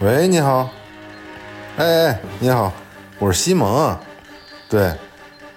[0.00, 0.66] 喂，你好。
[1.76, 2.72] 哎哎，你好，
[3.18, 3.94] 我是西蒙。
[4.66, 4.90] 对，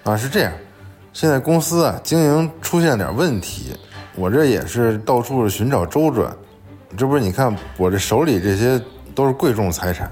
[0.03, 0.51] 啊是这样，
[1.13, 3.73] 现在公司啊经营出现点问题，
[4.15, 6.35] 我这也是到处寻找周转。
[6.97, 8.77] 这不是你看我这手里这些
[9.15, 10.11] 都是贵重财产，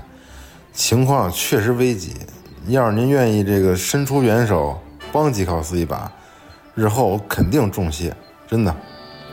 [0.71, 2.15] 情况确实危急。
[2.67, 6.09] 要是您愿意这个伸出援手帮吉考斯一把，
[6.73, 8.15] 日后我肯定重谢，
[8.47, 8.73] 真的。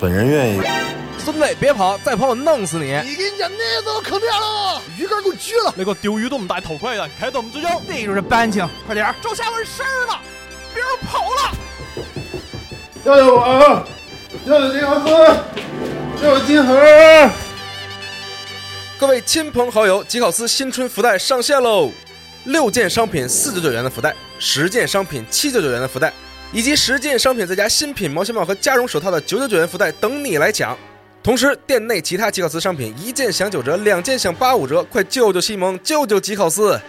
[0.01, 0.88] 本人愿意。
[1.31, 2.87] 孙子，别跑，再跑我弄死你！
[3.05, 5.75] 你给你讲那都坑掉了，鱼竿给我撅了。
[5.77, 7.69] 那个丢鱼都不戴头盔的，开动我们追究。
[7.87, 10.19] 逮住这班情，快点周下文事儿了，
[10.73, 11.53] 别人跑了。
[13.05, 13.87] 救救我！
[14.47, 15.37] 救救吉考斯！
[16.23, 17.31] 救金盒！
[18.99, 21.93] 各位亲朋好友，吉考斯新春福袋上线喽！
[22.45, 26.11] 六件商品四九九元的福袋，十件商品七九九元的福袋，
[26.53, 30.75] 以及十件商品再加新品毛线帽和加绒手套的九九九元福袋等你来抢。
[31.29, 36.81] 同时，店内其他吉考斯商品一件享九折，两件享八五折，快救救西蒙，救救吉考斯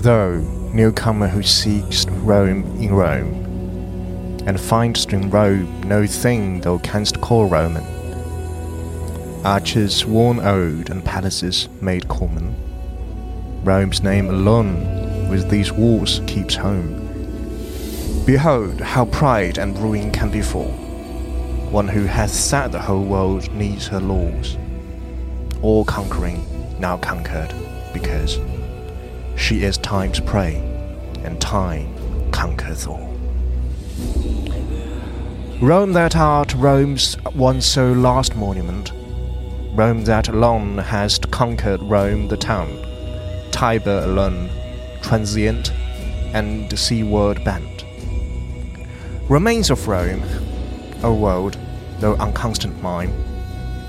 [0.00, 0.38] ！Although
[0.72, 3.34] newcomer who seeks Rome in Rome,
[4.46, 7.84] and finds in Rome no thing thou canst call Roman,
[9.44, 12.56] arches worn old and palaces made common,
[13.62, 16.94] Rome's name alone with these walls keeps home.
[18.24, 20.70] Behold how pride and ruin can befall
[21.70, 24.56] one who hath set the whole world needs her laws,
[25.60, 26.42] all conquering,
[26.80, 27.52] now conquered,
[27.92, 28.38] because
[29.40, 30.56] she is time's prey,
[31.24, 31.88] and time
[32.30, 33.08] conquers all.
[35.62, 38.92] Rome that art Rome's once so last monument,
[39.72, 42.68] Rome that alone hast conquered Rome the town,
[43.50, 44.50] Tiber alone,
[45.00, 45.72] transient
[46.34, 47.84] and seaward bent.
[49.30, 50.22] Remains of Rome,
[51.02, 51.58] O world,
[51.98, 53.12] though unconstant mine,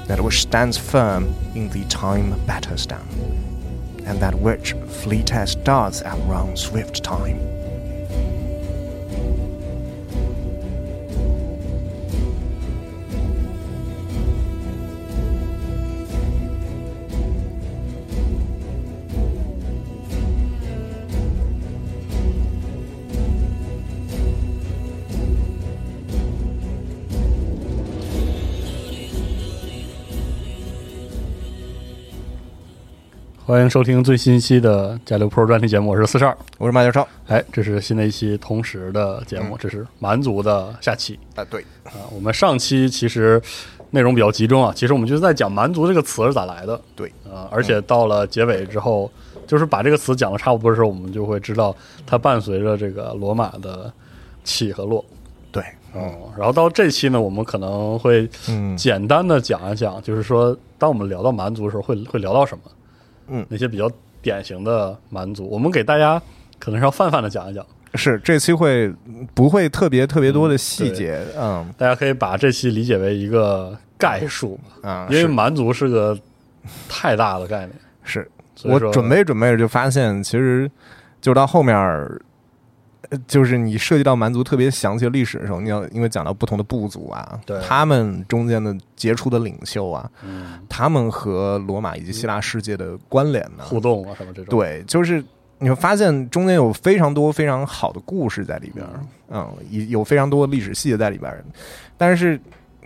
[0.07, 3.50] that which stands firm in the time better stand
[4.11, 7.60] and that which fleet as does outrun swift time.
[33.51, 37.05] 欢迎收听最新一期的《加六 Pro》专题节目，我是四十二，我是马小超。
[37.27, 41.43] 哎，这是新的一期同时的节目，这是蛮族的下期啊。
[41.49, 43.41] 对啊，我们上期其实
[43.89, 46.79] 内容比较集中啊，其实我们就是在讲蛮族这个词是咋来的。
[46.95, 49.11] 对啊，而且到了结尾之后，
[49.45, 51.75] 就是把这个词讲的差不多的时候，我们就会知道
[52.07, 53.91] 它伴随着这个罗马的
[54.45, 55.03] 起和落。
[55.51, 55.61] 对，
[55.93, 58.29] 嗯，然后到这期呢，我们可能会
[58.77, 62.63] 简单的讲一讲，就是说，当我们聊到蛮族的时候，会会聊到什么。
[63.31, 63.89] 嗯，那些比较
[64.21, 66.21] 典型的蛮族，我们给大家
[66.59, 67.65] 可能是要泛泛的讲一讲。
[67.95, 68.93] 是这期会
[69.33, 71.19] 不会特别特别多的细节？
[71.35, 76.15] 嗯，大家可以把这期理解为一个概述啊，因为蛮族是个
[76.87, 77.71] 太大的概念。
[78.03, 78.29] 是
[78.63, 80.69] 我准备准备着就发现，其实
[81.19, 81.75] 就到后面。
[83.27, 90.09] 就是你涉及到蛮族特别详细的历史的时候，你要因为讲到不同的部族啊，他们中间的杰出的领袖啊，
[90.69, 95.23] 他们和罗马以及希腊世界的关联呢，互动啊什么这种，对，就是
[95.57, 98.85] 你会发现中间有非常多非常好的故事在里边，
[99.29, 101.43] 嗯，有有非常多历史细节在里边，
[101.97, 102.39] 但是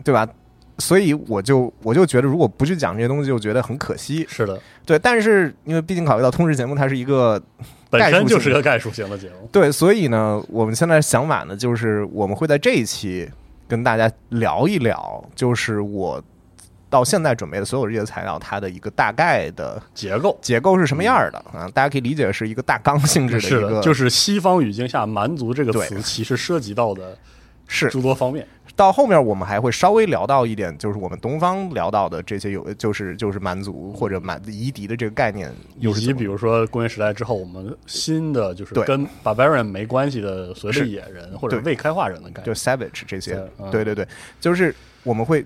[0.03, 0.27] 对吧？
[0.77, 4.25] 所以我就我就觉得，如果不去讲这些东西，就觉得很可惜。
[4.29, 7.41] 是的，对，但是因为毕竟考虑到通识节目，它是一个。
[7.87, 13.29] 本身就是个概述型的节目，对，所以呢，我们现在想法呢，就是我们会在这一期
[13.69, 16.21] 跟大家聊一聊，就是我
[16.89, 21.69] 到现在准备的所有这些材料，它的一个大概的结构，结构是什么样的啊？
[21.73, 27.17] 大家可以理解是一个大纲性质的，是的，就是西方语境下“蛮族”这个词其实涉及到的
[27.65, 28.45] 是诸多方面。
[28.75, 35.49] 到后面我们还会稍微聊到一点，就是我们东方聊到的这些有，就是就是蛮族或者蛮夷狄的这个概念，
[35.79, 38.83] 以又是怎么及比如说工业时代之后，我们新的就是对。
[38.85, 41.71] 跟 barbarian 没关系的所谓的野人或者对。
[41.71, 42.45] 未开化人的概念。
[42.45, 42.55] 就念。
[42.55, 43.41] savage 这些。
[43.71, 44.05] 对对对，
[44.41, 45.45] 就是我们会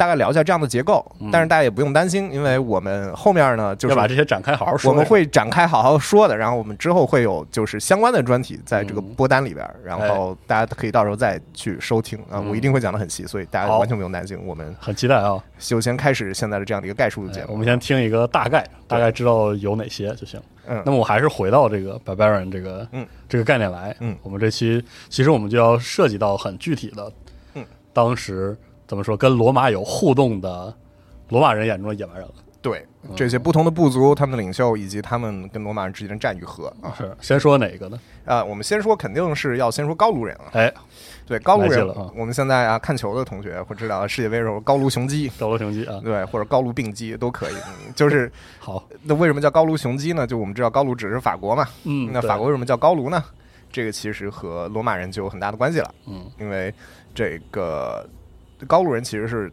[0.00, 4.90] 大概聊一下这样的结构，但是大家也不用担心，因为我们后面呢就是把这些展开好好说。
[4.90, 14.40] 我们会展开好好说的，然后我们之后会有就是相关的专题在这个嗯播单里边儿，然后大家可以到时候再去收听啊，我一定会讲的很细，所以大家完全不用担心。
[14.46, 15.38] 我们很期待啊！
[15.58, 20.40] 就先开始现在的这样的一个概述的节目，哎我们先听一个大概，大概知道有哪些就行。
[20.66, 23.94] 嗯那么我还是回到这个 barbarian 这个嗯这个概念来。
[24.00, 27.12] 嗯我们这期其实我们就要涉及到很具体的，
[27.54, 28.56] 嗯，当时
[28.90, 30.74] 怎么说跟罗马有互动的
[31.28, 32.34] 罗马人眼中的野蛮人了。
[32.60, 37.96] 对嗯这些不同的部族、他们的领袖以及他们跟罗马人之间的战与和啊是，先说哪个呢？
[38.24, 40.74] 啊，我们先说肯定是要先说高卢人了，哎，
[41.24, 45.30] 对高卢人了啊，我们现在啊看球的同学会知道世界杯时候高卢雄鸡。
[45.38, 50.26] 高卢雄鸡啊，对，或者高卢病鸡都可以，嗯就是 好，那为什么叫高卢雄鸡呢？
[50.26, 53.22] 就我们知道高卢指的是法国嘛，嗯，那法国为什么叫高卢呢？
[53.72, 56.74] 这个其实和罗马人就有很大的关系了，嗯因为
[57.14, 58.04] 这个
[58.66, 59.50] 高卢人其实是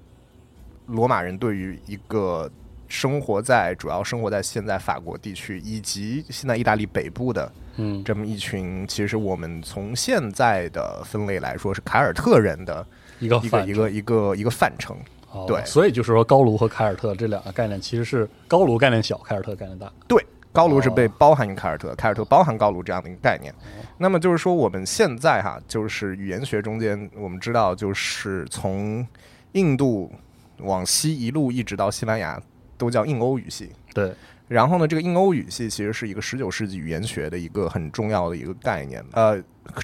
[0.87, 2.49] 罗马人对于一个
[2.87, 12.85] 生活在主要生活在现在法国地区以及现在意大利北部的嗯这么一群，其实我们从现在的分类来说是凯尔特人的
[13.19, 14.95] 一个一个一个一个一个范畴。
[15.29, 19.91] 哦对所以就是说高卢和凯尔特这两个概念其实是高卢概念小，凯尔特概念大。
[20.07, 23.53] 对，高卢是被哦包含于凯尔特，凯尔特包含高卢这样的一个概念。
[23.97, 29.05] 那么就是说，我们现在哈，就是语言学中间，我们知道，就是从
[29.53, 30.11] 印度
[30.59, 32.41] 往西一路一直到西班牙，
[32.77, 33.71] 都叫印欧语系。
[33.93, 34.13] 对，
[34.47, 39.35] 然后呢，这个印欧语系其实是一个十九世纪语言学的一个很重要的一个概念，呃，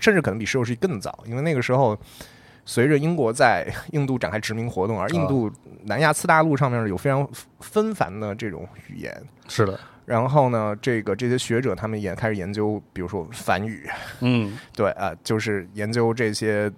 [0.01, 1.97] 甚至可能比十九世纪更早，因为那个时候。
[2.65, 5.51] 随着英国在印度展开殖民活动，而印度
[5.83, 7.29] 南亚次大陆上面有非常
[7.59, 13.89] 纷繁的这种语言，是的，然后呢，这个这些学者他们也开始研究，比如说梵语，
[14.21, 16.71] 嗯，对啊、就是研究这些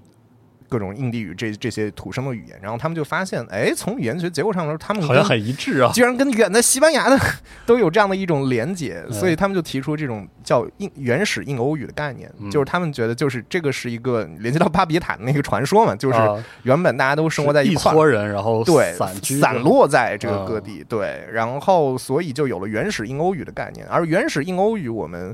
[0.76, 5.90] 各种印地语这这些土生的语言，然后他们就发现，哎，从语言学结构上来说，他们好像很一致啊。
[5.94, 7.18] 居然跟远在西班牙的
[7.66, 9.14] 都有这样的一种连结，嗯。
[9.14, 12.52] 所以他们就提出这种叫印原始印欧语的概念，嗯。
[12.52, 16.44] 就是他们觉得就是这个是一个连接到巴比坦那个传说嘛，就是啊。
[16.64, 20.46] 原本大家都生活在一块儿，撮人，然后对，散散落在这个嗯。
[20.46, 25.34] 各地，对，然后所以就有了原始印欧语的概念，而原始印欧语我们。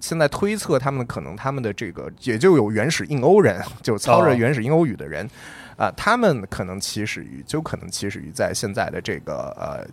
[0.00, 4.34] 现在推测他们可能他们的这个也就有原始印欧人， 就操着哦。
[4.34, 5.28] 原始印欧语的人，
[5.76, 9.86] 啊、他们可能起始于就可能起始于在现在的这个呃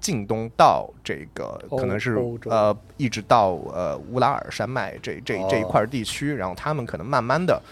[0.00, 7.62] 近东到这个可能是呃一直到呃乌拉尔山脉这这这一哦块地区，然后他们可能慢慢的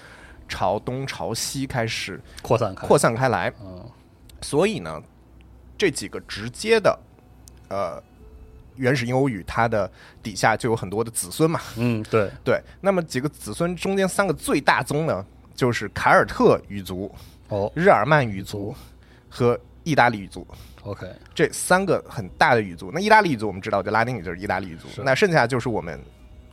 [0.49, 3.85] 朝东朝西开始扩散开，扩散开来，嗯
[4.41, 5.03] 所以呢，
[5.79, 6.99] 这几个直接的
[7.69, 8.03] 呃
[8.77, 9.91] 原始印欧语，它的
[10.23, 11.61] 底下就有很多的子孙嘛。
[11.77, 15.25] 嗯，对，对，那么几个子孙中间三个最大宗呢，
[15.55, 17.13] 就是凯尔特语族、
[17.49, 18.75] 哦日耳曼语族
[19.29, 20.47] 和意大利语族。
[20.83, 26.01] ，OK，这三个很大的语族，那意大利语族我们知道，就拉丁语就是意大利语族，那剩下就是我们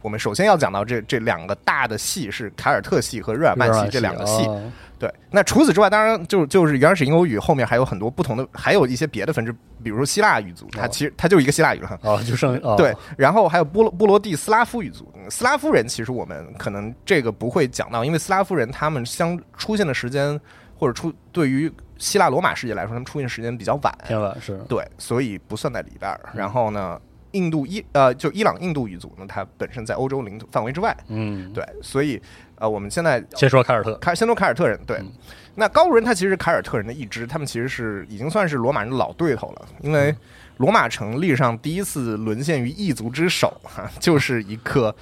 [0.01, 4.45] 我们首先要讲到这这两个大的系是凯尔特系和日耳曼系这两个系。
[4.45, 11.97] 啊对，那除此之外，当然就就是原始印欧语后面还有很多不同的，还有一些别的分支，比如说希腊语族，它哦其实它就一个希腊语了。
[12.04, 20.40] 啊，就剩啊，对，然后还有波罗波罗的斯拉夫语族，嗯斯拉夫人其实我们可能这个不会讲到，因为斯拉夫人他们相出现的时间
[20.78, 26.19] 或者出对于希腊罗马世界来说，他们出现时间比较晚，偏晚是对，所以不算在里边儿。
[26.33, 27.00] 然后呢，
[27.31, 32.21] 印度伊呃就伊朗印度语族呢，它本身在欧洲领土范围之外，嗯，对，所以
[32.59, 35.11] 呃我们现在先说凯尔特，凯先说凯尔特人，对，嗯。
[35.56, 39.94] 那高卢人他其实是凯尔特人的一支，他们其实是已经算是罗马人的老对头了，因嗯。
[39.94, 40.16] 为
[40.57, 44.94] 罗马城历史上第一次沦陷于异族之手，哈，就是一个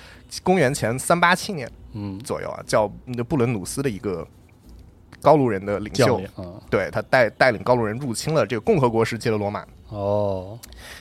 [0.43, 2.87] 公元前三八七年嗯，左右啊，叫
[3.27, 4.27] 布伦努斯的一个
[5.19, 6.21] 高卢人的领袖
[6.69, 9.65] 对他带带领高卢人入侵了这个共和国时期的罗马。
[9.89, 10.59] 哦，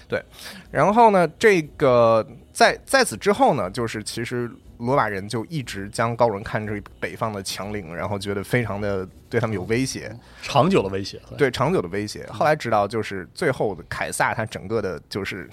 [0.08, 0.24] 对
[0.70, 12.26] 然后呢，这个在在此之后呢，就是其实罗马人就一直将高卢人看成北方的强邻，然后觉得非常的对他们有威胁，长久的威胁，对长久的威胁。
[12.32, 15.48] 后来直到就是最后的凯撒，他整个的就是。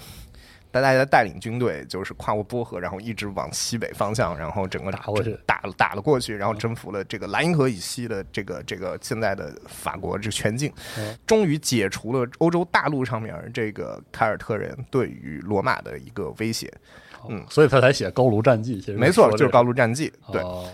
[0.70, 16.68] 大家带领军队，就是跨过波河，然后一直往西北方向，然后整个打过去打打了过去，然后征服了这个莱茵河以西的这个这个现在的法国这个全境嗯，终于解除了欧洲大陆上面这个凯尔特人对于罗马的一个威胁。
[17.28, 20.12] 嗯所以他才写高卢战记，其实没错，就是高卢卢战记。
[20.32, 20.64] 对，哦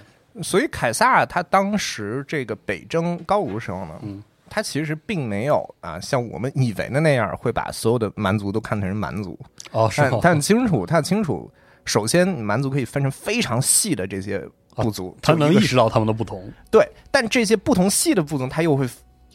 [0.42, 9.38] 所以凯撒他当时这个北征高卢的时候呢，嗯他其实并没有啊像我们以为的那样会把所有的蛮族都看成是蛮族，
[9.72, 11.50] 哦，是他很清楚，他很清楚，
[11.84, 14.40] 首先蛮族可以分成非常细的这些
[14.76, 18.88] 部族，他能意识到他们的不同，对，但这些不同细的部族，他又会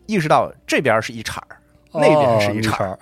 [0.05, 1.57] 意识到这边是一茬儿，
[1.93, 2.97] 那边是一茬儿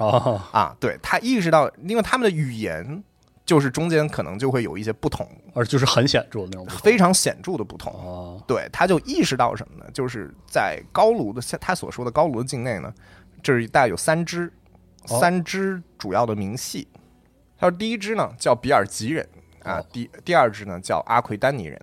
[0.51, 3.03] 啊，对他意识到，因为他们的语言
[3.45, 7.91] 就是中间可能就会有一些不同，而就是很显著的那种非常显著的不同。
[7.93, 9.85] 啊，对，他就意识到什么呢？
[9.93, 12.93] 就是在高卢的他所说的高卢的境内呢，
[13.41, 14.51] 这是大概有三支，
[15.09, 16.87] 哦三支主要的明系。
[17.57, 19.27] 他说第一支呢叫比尔吉人
[19.61, 21.81] 啊哦，第第二支呢叫阿奎丹尼人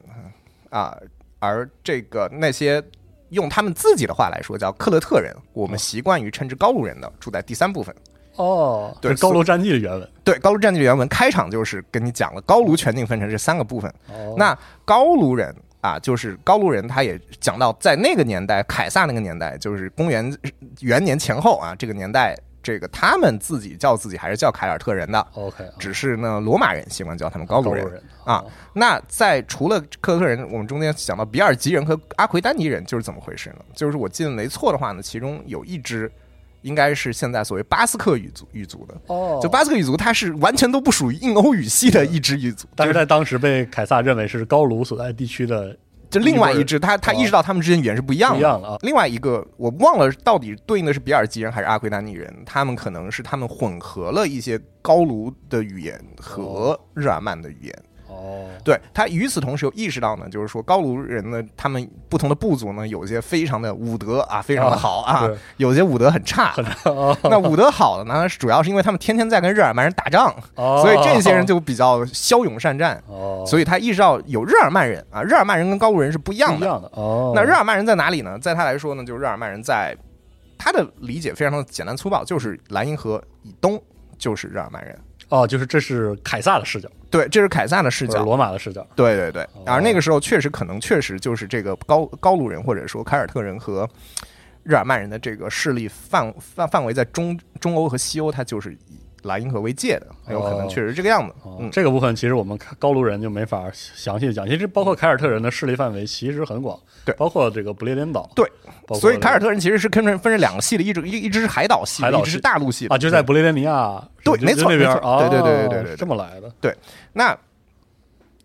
[0.70, 0.96] 啊，
[1.38, 2.82] 而这个那些
[3.28, 7.94] 用他们自己的话来说叫克勒特人，我们习惯于称之高卢人的，住在第三部分。
[8.40, 10.08] 哦，对高卢战记的原文。
[10.24, 13.92] 对，高卢战记的原文开场就是跟你讲了高卢全境分成这三个部分。
[14.08, 20.34] 哦，那高卢人啊，就是高卢人，他也讲到在那个年代，凯撒那个年代，就是公元
[20.80, 27.84] 元年前后啊，这个年代，这个他们自己叫自己还是叫凯尔特人的，OK，啊只是呢罗马人习惯叫他们高卢人。
[27.90, 28.44] 人啊，
[28.74, 33.56] 那在除了克特人，我们中间讲到比尔吉人和阿奎丹尼人，就是怎么回事呢？
[33.74, 36.10] 就是我记得没错的话呢，其中有一支
[36.62, 38.94] 应该是现在所谓巴斯克语族语族的。
[39.06, 45.76] 哦，就巴斯克语族，它是完全都不属于印欧语系的一支语族，但是就在当时被凯撒认为是高卢所在地区的
[46.10, 48.36] 就另外一支，他他哦意识到他们之间语言是不一样的。
[48.36, 48.76] 不一样的啊。
[48.82, 57.74] 另外一个我忘了到底对应的是比尔吉人还是阿奎丹尼人，他们可能是他们混合了一些高卢的语言和日耳曼的语言。
[58.50, 66.54] 哦，对他与此同时又意识到呢，就是说高卢人呢，他们不同的部族呢，有些非常的武德啊，非常的好啊，对有些武德很差。
[66.84, 73.02] 哦 那武德好的呢，主要是因为他们天天在跟日耳曼人打仗，哦所以这些人就比较骁勇善战。
[73.06, 76.66] 哦，所以他意识到有日耳曼人啊，日耳曼人跟高卢人是不一样的。
[76.66, 77.32] 样的哦。
[77.34, 78.38] 那日耳曼人在哪里呢？
[78.38, 79.96] 在他来说呢，就是日耳曼人在
[80.58, 83.80] 他的理解非常的简单粗暴，就是莱茵河以东
[84.18, 84.98] 就是日耳曼人。
[85.28, 88.22] 哦，就是这是凯撒的视角，对，这是凯撒的视角。
[88.22, 88.86] 罗马的视角。
[88.94, 93.88] 对对对哦，而那个时候确实可能确实就是这个高高卢人或者说凯尔特人和
[94.62, 101.34] 日耳曼人的这个势力范范范围在中中欧和西欧，它就是以莱茵河为界的，很有可能哦确实是这个样子。
[101.42, 107.14] 哦嗯，这个部分其实我们高卢人就没法详细的讲，其实包括凯尔特人的势力范围其实很广，对。
[107.16, 108.44] 包括这个不列颠岛，对
[108.86, 115.90] 包括所以凯尔特人其实是分成分成两个系的，一种一一支是海岛系一支是大陆系的啊，就在不列颠尼亚，对没错那边没错哦对对对对对对。
[115.92, 116.74] 对这么来的，对
[117.12, 117.36] 那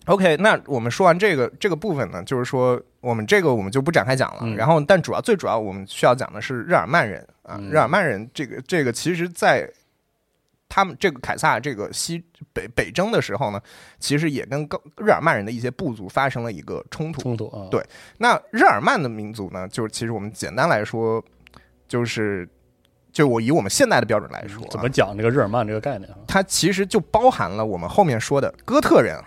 [0.08, 4.42] OK，那我们说完这个这个部分呢，就是说我们这个我们就不展开讲了。
[4.44, 4.56] 嗯。
[4.56, 7.72] 然后，但主要最主要我们需要讲的是日耳曼人啊，嗯。
[7.72, 9.68] 日耳曼人这个这个其实，在
[10.76, 13.62] 他们这个凯撒这个西北北征的时候呢，
[13.98, 17.22] 其实也跟高日耳曼人的一些部族发生了一个冲突。
[17.22, 17.82] 冲突啊，对
[18.18, 21.24] 那日耳曼的民族呢，就是其实我们简单来说，
[21.88, 22.46] 就是
[23.14, 26.18] 就我以我们现代的标准来说、啊，怎么讲这个日耳曼这个概念啊？
[26.28, 29.18] 它其实就包含了我们后面说的哥特人、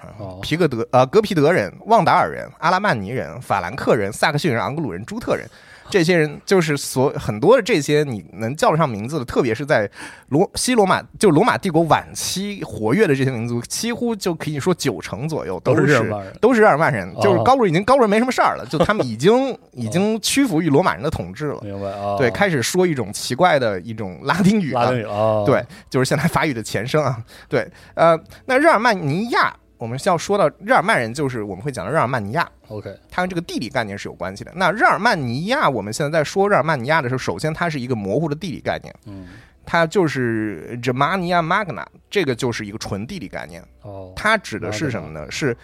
[0.42, 5.48] 皮格德呃格皮德人、旺达尔人、阿拉曼尼人、法兰克人、萨克逊人、昂格鲁人、朱特人。
[5.90, 9.90] 这些人就是所很多的这些你能叫得上名字的，特别是在
[10.28, 17.20] 罗西罗马就罗马帝国晚期活跃的这些民族，几乎就可以说九成左右都是都是日耳曼人，哦。
[17.22, 22.16] 就是高卢已经高卢人没什么事儿了，就他们已经已经屈服于罗马人的统治了，明白啊？
[22.16, 27.22] 对，开始说一种奇怪的一种拉丁语了，拉丁语啊，对，就是现在法语的前身啊。
[27.48, 34.52] 对，呃，那日耳曼尼亚，我们是要说到日耳曼人，就是我们会讲到日耳曼尼亚，，OK，它跟这个地理概念是有关系的。
[34.56, 39.28] 那日耳曼尼亚，我们现在在说日耳曼尼亚的时候，首先它是一个模糊的地理概念，嗯，
[39.64, 43.64] 它就是 Germania Magna，这个就是一个纯地理概念。
[43.82, 45.30] 哦，它指的是什么呢？
[45.30, 45.56] 是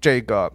[0.00, 0.50] 这个。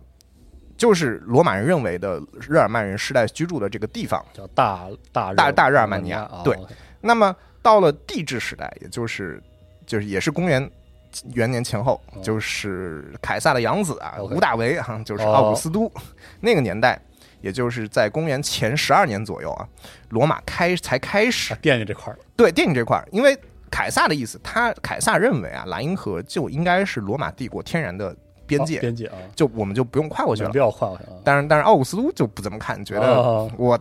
[0.77, 6.57] 就是罗马人认为的日耳曼人世代居住的这个地方，叫大大大大日耳曼曼尼亚啊对
[7.01, 9.39] 那么到了帝制时代，也就是
[9.85, 10.67] 就是也是公元
[11.33, 12.21] 元年前后，哦。
[12.21, 15.31] 就是凯撒的养子啊吴大维哈，就是哦。
[15.33, 15.91] 奥古斯都、
[16.39, 16.99] 那个年代，
[17.41, 19.67] 也就是在公元前十二年左右啊，
[20.09, 21.53] 罗马开才开始。
[21.53, 22.17] 啊惦记这块儿。
[22.35, 23.37] 对电影这块儿，因为
[23.69, 28.15] 凯撒的意思，他凯撒认为啊，莱茵河就应该是罗马帝国天然的
[28.45, 30.49] 边界，哦边界啊，就我们就不用跨过去了。
[30.49, 30.59] 没必。
[30.59, 31.13] 要跨过去啊。
[31.23, 33.49] 当然，但是奥古斯都就不怎么看，觉得哦。
[33.57, 33.79] 我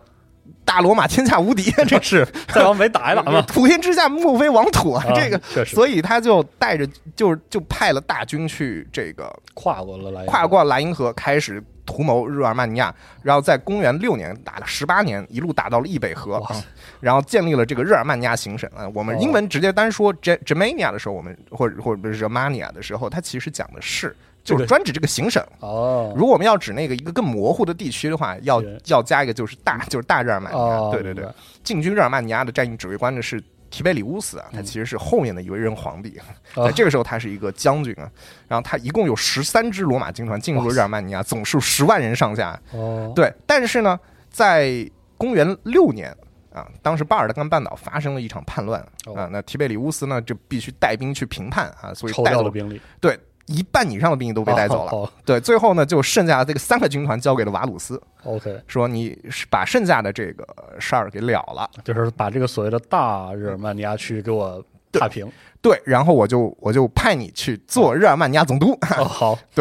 [0.63, 3.41] 大罗马天下无敌，这 这是再往北打一打嘛？
[3.47, 5.03] 普天之下莫非王土啊！
[5.07, 16.55] 啊这个，所以他就带着就就派了大军去这个跨过了莱，跨过莱茵河，开始图谋日耳曼尼亚，然后在公元六年打了十八年，一路打到了易北河啊，
[17.01, 18.87] 然后建立了这个日耳曼尼亚行省啊。
[18.93, 25.43] 我们英文直接单说 Ge- Germania 的时候，我们或者或者是 Germania 的时候，它其实讲的是就是专指这个行省。
[25.59, 30.63] 哦，如果我们要指那个一个更模糊的地区的话，要要加一个就是大就是大日耳曼尼亚。
[30.63, 31.25] 哦，对对对，，
[31.63, 36.19] 进军日耳曼尼亚的战役指挥官呢是提贝里乌斯啊，他其实是后面的一位任皇帝。
[36.55, 36.65] 哦。
[36.65, 38.09] 在这个时候，他是一个将军啊，
[38.47, 42.59] 然后他一共有十三支罗马军团进入了日耳曼尼亚，总数十万人上下。
[42.71, 46.13] 哦，对，但是呢，在公元六年
[46.51, 49.15] 啊，当时巴尔干半岛发生了一场叛乱哦。
[49.15, 53.17] 啊，那提贝里乌斯呢就必须带兵去平叛啊，所以抽带走了兵力，对
[53.51, 54.91] 一半以上的兵力都被带走了。
[54.91, 59.17] 哦对，最后呢就剩下这个三个军团交给了瓦鲁斯，哦 OK，说你
[59.49, 60.47] 把剩下的这个
[60.79, 61.69] 事儿给了了。
[61.83, 65.29] 就是把这个所谓的大日耳曼尼亚区给我踏平。
[65.61, 68.71] 对，然后我就我就派你去做日耳曼尼亚总督。
[68.97, 69.39] 哦，好，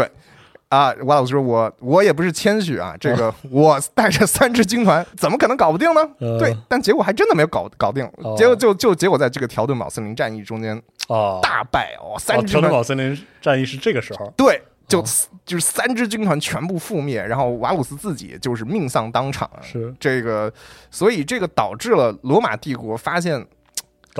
[0.70, 6.00] 啊，瓦老师说，我我也不是谦虚啊，这个 我带着三支军团，怎么可能搞不定呢？
[6.20, 14.62] 呃对，但结果还真的没有搞搞定哦，结果就就结果在这个条顿堡森林战役中间哦，大败哦，三哦，支条顿堡森林战役是这个时候，对。
[14.88, 15.04] 就哦
[15.46, 19.62] 就是三支军团全部覆灭，然后瓦鲁斯自己就是命丧当场啊。
[19.62, 20.52] 是这个，
[20.90, 23.46] 所以这个导致了罗马帝国发现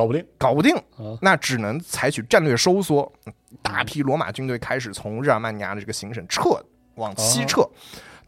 [0.00, 0.26] 搞不定。
[0.38, 3.12] 搞不定啊，那只能采取战略收缩，
[3.60, 6.58] 大批罗马军队开始从日耳曼尼亚的这个行省撤
[6.94, 7.68] 往西撤。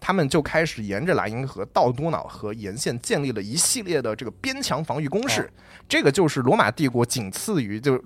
[0.05, 5.49] 他们就开始沿着莱茵河到多瑙河沿线建立了一系列的这个边墙防御工事，
[5.88, 8.02] 这个就是罗马帝国仅次于就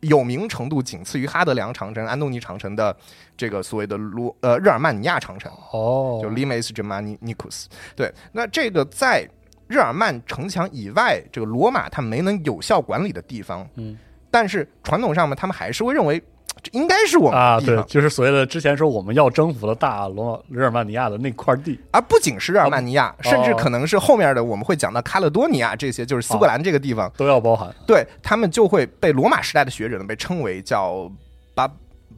[0.00, 2.96] 有名程度仅次于哈德良长城、安东尼长城的
[3.36, 5.50] 这个所谓的罗呃日耳曼尼亚长城。
[5.72, 7.66] 哦，就 Limes Germanicus。
[7.96, 9.28] 对，那这个在
[9.72, 13.96] 日耳曼城墙以外，这个罗马它没能有效管理的地方，嗯，
[14.30, 16.22] 但是传统上面他们还是会认为
[16.62, 27.74] 这应该是我们啊，的地方，，对就是所谓的之前说我们要征服的大罗马日耳曼尼亚的那块地，而不仅是日耳曼尼亚，甚至哦可能是后面的我们会讲到卡勒多尼亚这些，就是苏格兰这个地方，都要包含。
[27.86, 31.10] 对他们就会被罗马时代的学者呢被称为叫
[31.54, 31.68] 巴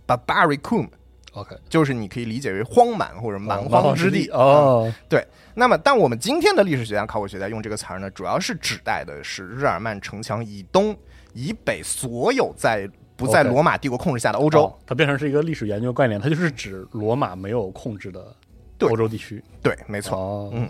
[0.07, 0.89] barbaricum。
[1.35, 10.97] OK，就是你可以理解为荒蛮或者蛮哦荒之地哦，对，那么但我们今天的历史学家、考古学家用这个词儿呢，主要是指代的是日耳曼城墙以东、
[11.33, 14.65] 以北所有在不在罗马帝国控制下的欧洲。
[14.65, 18.35] 哦它变成是一个历史研究概念，它就是指罗马没有控制的
[18.79, 19.43] 对欧洲地区。
[19.63, 20.17] 对，没错。
[20.17, 20.69] 哦，嗯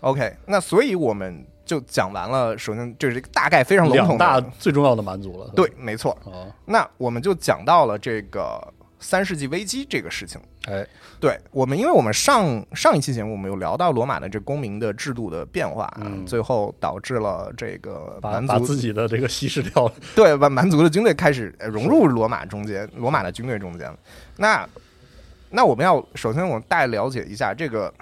[0.00, 2.56] OK，那所以我们就讲完了。
[2.56, 5.50] 首先，这是一个大概非常笼统两大，最重要的蛮族了。
[5.56, 6.16] 对，没错。
[6.24, 8.62] 哦，那我们就讲到了这个
[8.98, 10.40] 三世纪危机这个事情。
[10.66, 10.86] 哎，
[11.20, 19.92] 对我们，因为我们上上一期节目我们有聊到罗马的这公民的制度的变化，嗯最后导致了这个把把蛮族自己的这个稀释掉了。
[20.16, 23.92] 对把蛮族的军队开始呃融入罗马中间，罗马的军队中间。
[24.36, 24.68] 那
[25.50, 27.92] 那我们要首先我们大概了解一下这个。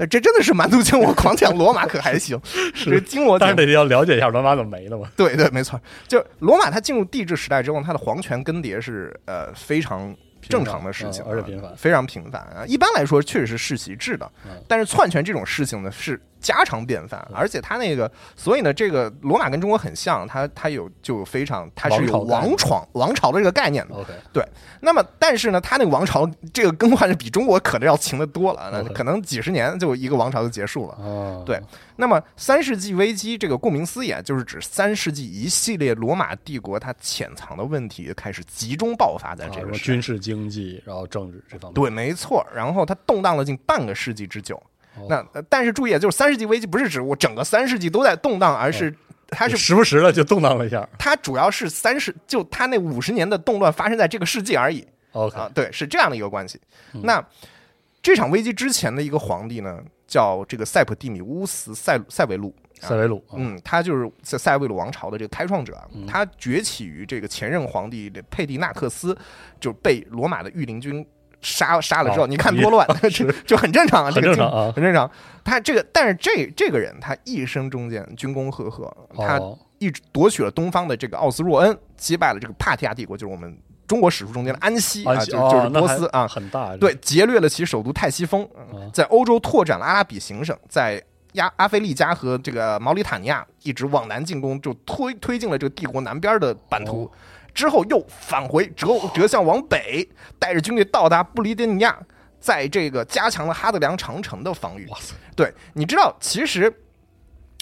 [0.00, 2.40] 但这真的是蛮族经，我狂讲罗马可还行，
[2.74, 5.10] 这个经我讲但是得要了解一下罗马怎么没的嘛。
[5.14, 12.64] 对对，没错，就罗马它进入帝制时代之后，它的皇权更迭是呃非常正常的事情，嗯而且频繁非常频繁啊。
[12.66, 23.94] 一般来说，确实是世袭制的嗯，但是篡权这种事情呢是家常便饭，而且它那个，所以呢，这个罗马跟中国很像，它它有就有非常它是有王朝概念王朝的这个概念的。
[23.94, 24.42] OK，
[24.80, 30.94] 那么，但是呢，它那个王朝这个更换是比中国可能要勤的多了，那可能几十年就一个王朝就结束了。
[30.98, 31.60] 哦，对
[31.96, 41.74] 那么三世纪危机，这个顾名思义啊，就是指三世纪一系列罗马帝国它潜藏的问题开始集中爆发在啊，这个军事、经济，然后政治这方面。
[41.74, 42.46] 对，没错。
[42.54, 44.60] 然后它动荡了近半个世纪之久。
[44.96, 48.94] 哦那呃但是注意啊，就是三世纪危机不是指我整个三世纪都在动荡，而是
[49.28, 50.88] 它是时不时的就动荡了一下。
[50.98, 54.86] 它主要是三十，就它那五十年的动乱发生在这个世纪而已。
[55.12, 56.60] OK，啊，对，是这样的一个关系。
[56.92, 57.24] 嗯那
[58.02, 62.54] 这场危机之前的一个皇帝呢，叫这个塞普蒂米乌斯塞塞维鲁。
[62.80, 69.14] 啊塞维鲁，啊嗯，他就是塞塞维鲁王朝的这个开创者他崛起于这个前任皇帝的佩蒂纳克斯
[69.60, 71.06] 就被罗马的御林军
[71.42, 75.10] 杀杀了之后，哦你看多乱，这 就很正常啊，这个很正常啊很正常。
[75.42, 86.76] 他这个，但是这这个人他一生中间军功赫赫，他哦一直夺取了东方的这个奥斯若恩，击败了这个帕提亚帝国，就是我们中国史书中间的安息啊，就就是波斯啊，很大。
[86.76, 97.10] 对，劫掠了其首都泰西风，啊在欧洲拓展了阿拉比行省，在亚阿非利加和这个毛里塔尼亚一直往南进攻，就推推进了这个帝国南边的版图。
[97.50, 100.08] 哦之后又返回折折向往北，
[100.38, 101.98] 带着军队到达布里迪尼亚，
[102.38, 104.86] 在这个加强了哈德良长城的防御。
[104.88, 106.70] 哇塞，对，你知道其实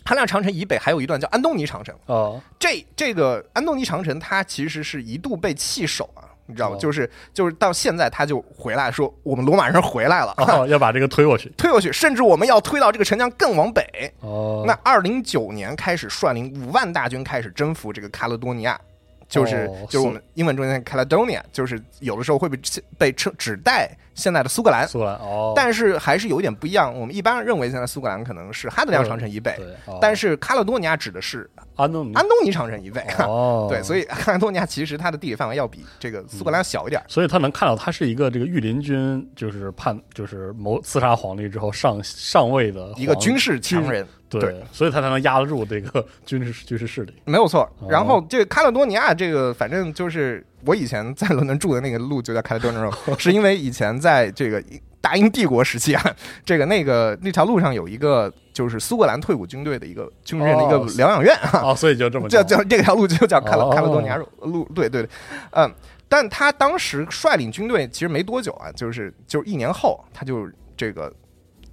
[0.05, 6.77] 哈德良长城以北还有一段叫安东尼长城，哦，这这个安东尼长城，它其实是一度被弃守啊，你知道吗？
[6.77, 11.53] 哦就是就是到现在，他就回来说我们罗马人回来了，哦， 要把这个推过去。
[11.57, 14.13] 推过去，甚至我们要推到这个城墙更往北。
[14.21, 18.81] 哦，那二零九年开始率领五万大军开始征服这个卡勒多尼亚，
[19.29, 22.59] 就是、哦就是我们英文中间 Caledonia，就是有的时候会被
[22.97, 26.93] 被称指代现在的苏格兰，苏格兰哦，但是还是有一点不一样。
[26.99, 29.57] 我们一般认为现在苏格兰可能是哈德良长城以北，
[30.01, 33.03] 但是卡勒多尼亚指的是安东尼安东尼长城以北。
[33.21, 37.01] 哦， 对，所以卡勒多尼亚其实它的地理范围要比这个苏格兰小一点。
[37.07, 44.63] 所以他能看到他是一个这个御林军，就是叛，就是谋刺杀皇帝之后上上位的一个军事强人，对，对。
[44.73, 47.15] 所以他才能压得住这个 军事军事势力。
[47.25, 47.63] 没有错。
[47.81, 47.89] 哦。
[47.91, 54.63] 然后这个卡勒多尼亚，这个反正就是我以前在伦敦住的那个路就叫开勒多尼亚， 是因为以前在这个
[55.01, 62.43] 大英帝国时期啊，这个那个那条路上有一个就是苏格兰退伍军队的一个军人的一个哦疗养院啊，哦，所以就这么叫。
[62.43, 63.71] 叫叫这条路就叫卡勒哦。
[63.75, 65.09] 卡勒多尼亚路，对对对，
[65.53, 65.73] 嗯。
[66.11, 71.13] 但他当时率领军队其实没多久啊，就是就是一年后，他就这个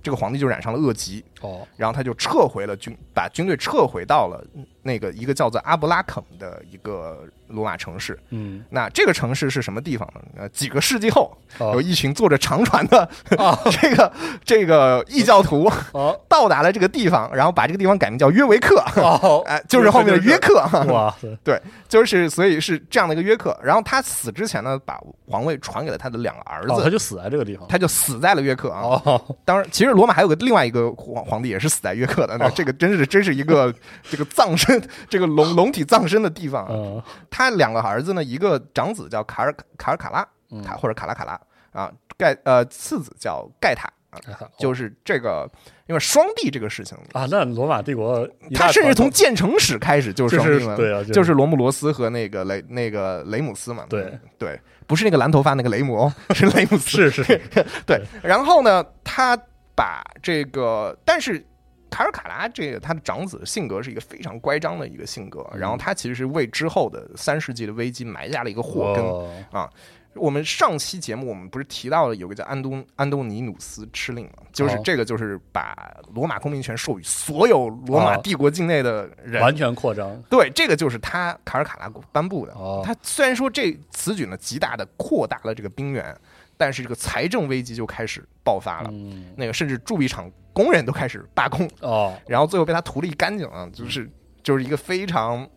[0.03, 4.43] 这个皇帝就染上了恶疾，哦然后他就撤回了军，把军队撤回到了
[4.81, 8.17] 那个一个叫做阿布拉肯的一个罗马城市。
[8.29, 10.21] 嗯那这个城市是什么地方呢？
[10.37, 14.11] 呃，几个世纪后，哦有一群坐着长船的哦 这个
[14.43, 20.55] 这个异教徒哦到达了这个地方，然后把这个地方改名叫约维克，哦，哎， 就是后面的约克。
[20.91, 23.57] 哇塞 对，就是所以是这样的一个约克。
[23.63, 27.67] 然后他死之前呢，把皇位传给了他的两个儿子，他，就死在这个地方。
[27.67, 29.01] 他就死在了约克啊。
[29.05, 32.51] 哦当然，其实罗马还有个另外一个皇皇帝也是死在约克的，那哦。
[32.55, 40.63] 这个真是真是一个 这个葬身这个龙龙体葬身的地方他两个儿子呢，一个长子叫卡尔卡尔卡拉，嗯。
[40.63, 41.39] 卡或者卡拉卡拉
[41.71, 44.19] 啊，盖呃次子叫盖塔啊，
[44.57, 45.49] 就是这个
[45.87, 46.97] 因为双帝这个事情。
[47.11, 57.41] 啊，那罗马帝国他甚至从建成史开始就是就是双帝了，对啊就是罗慕罗斯和那个雷那个雷姆斯嘛，对对，不是那个蓝头发那个雷姆哦，是雷姆斯，是是
[57.85, 59.37] 对，然后呢，他
[59.75, 61.43] 把这个，但是
[61.89, 69.03] 卡尔卡拉这个他的长子性格是一个非常乖张的一个性格，然后他其实是为之后的三世纪的危机埋下了一个祸根。
[69.03, 69.69] 哦
[70.17, 74.43] 我们上期节目我们不是提到了有个叫安东安东尼努斯敕令吗？
[74.53, 75.75] 就是哦这个就是把
[76.13, 79.41] 罗马公民权授予所有罗马哦帝国境内的人。
[79.41, 82.53] 完全扩张对，这个就是他卡尔卡拉颁布的。
[82.53, 86.17] 哦他虽然说这此举呢极大的扩大了这个兵源，
[86.57, 88.89] 但是这个财政危机就开始爆发了。
[88.91, 89.33] 嗯。
[89.35, 92.17] 那个甚至铸币厂工人都开始罢工，哦。
[92.27, 94.09] 然后最后被他屠了一干净啊，就是
[94.43, 95.47] 就是一个非常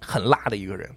[0.00, 0.88] 很辣的一个人。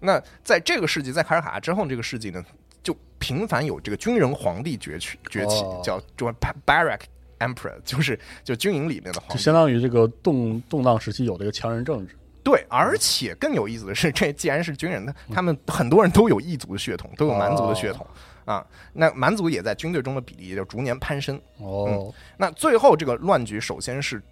[0.00, 2.44] 那在这个世纪，在卡尔卡拉之后这个世纪呢，
[2.82, 6.30] 就频繁有这个军人皇帝崛起崛起，哦叫叫
[6.66, 7.00] Barak
[7.38, 9.34] Emperor，就是就军营里面的皇帝。
[9.34, 12.14] 就相当于这个动动荡时期有这个强人政治。
[12.42, 18.06] 对，而且更有意思的是，这既然是军人，他嗯他们很多人都有异族的血统，都有蛮族的血哦统、
[18.44, 18.66] 啊。
[18.92, 21.40] 那蛮族也在军队中的比例也就逐年攀升。
[21.58, 24.22] 哦那最后这个乱局，首先是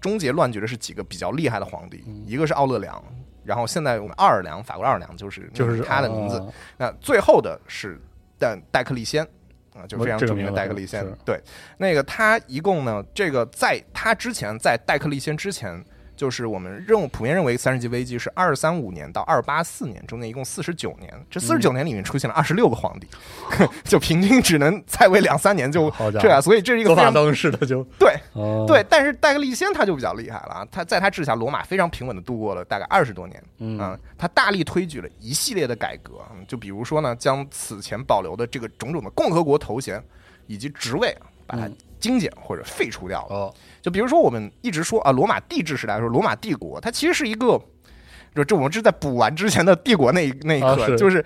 [0.00, 3.02] 终结乱局的是几个比较厉害的皇帝，嗯一个是奥勒良，
[3.44, 6.38] 然后现在我们奥尔良，法国奥尔良就是就是他的名字。
[6.38, 6.46] 啊
[6.78, 8.00] 那最后的是
[8.38, 9.24] 戴戴克利先
[9.74, 11.06] 啊，就非常这个著名的戴克利先。
[11.24, 11.40] 对，
[11.78, 15.84] 那个他一共呢，这个在他之前，在戴克利先之前。
[16.16, 23.08] 就是我们认普遍认为三十级危机是二三五年到二八四年中间一共四十九年，这四十九年里面出现了二十六个皇帝，
[23.84, 26.22] 就平均只能在位两三年就好家伙。
[26.22, 28.64] 这样，所以这是一个灯似的就 对哦。
[28.66, 33.78] 对，但是戴克利先他就比较厉害了啊，他在他治下，罗马非常平稳的度过了大概二十多年，嗯。
[33.78, 40.02] 啊，他大力推举了一系列的改革，嗯就比如说呢，将此前保留的这个种种的共和国头衔
[40.46, 43.34] 以及职位啊，把它精简或者废除掉了。
[43.34, 43.54] 哦。
[43.82, 47.60] 就比如说我们一直说啊，罗马帝制时代的时候，罗马帝国它其实是一个，
[48.34, 50.96] 就这我们是在补完之前的帝国那一 那一刻，啊是。
[50.96, 51.24] 就是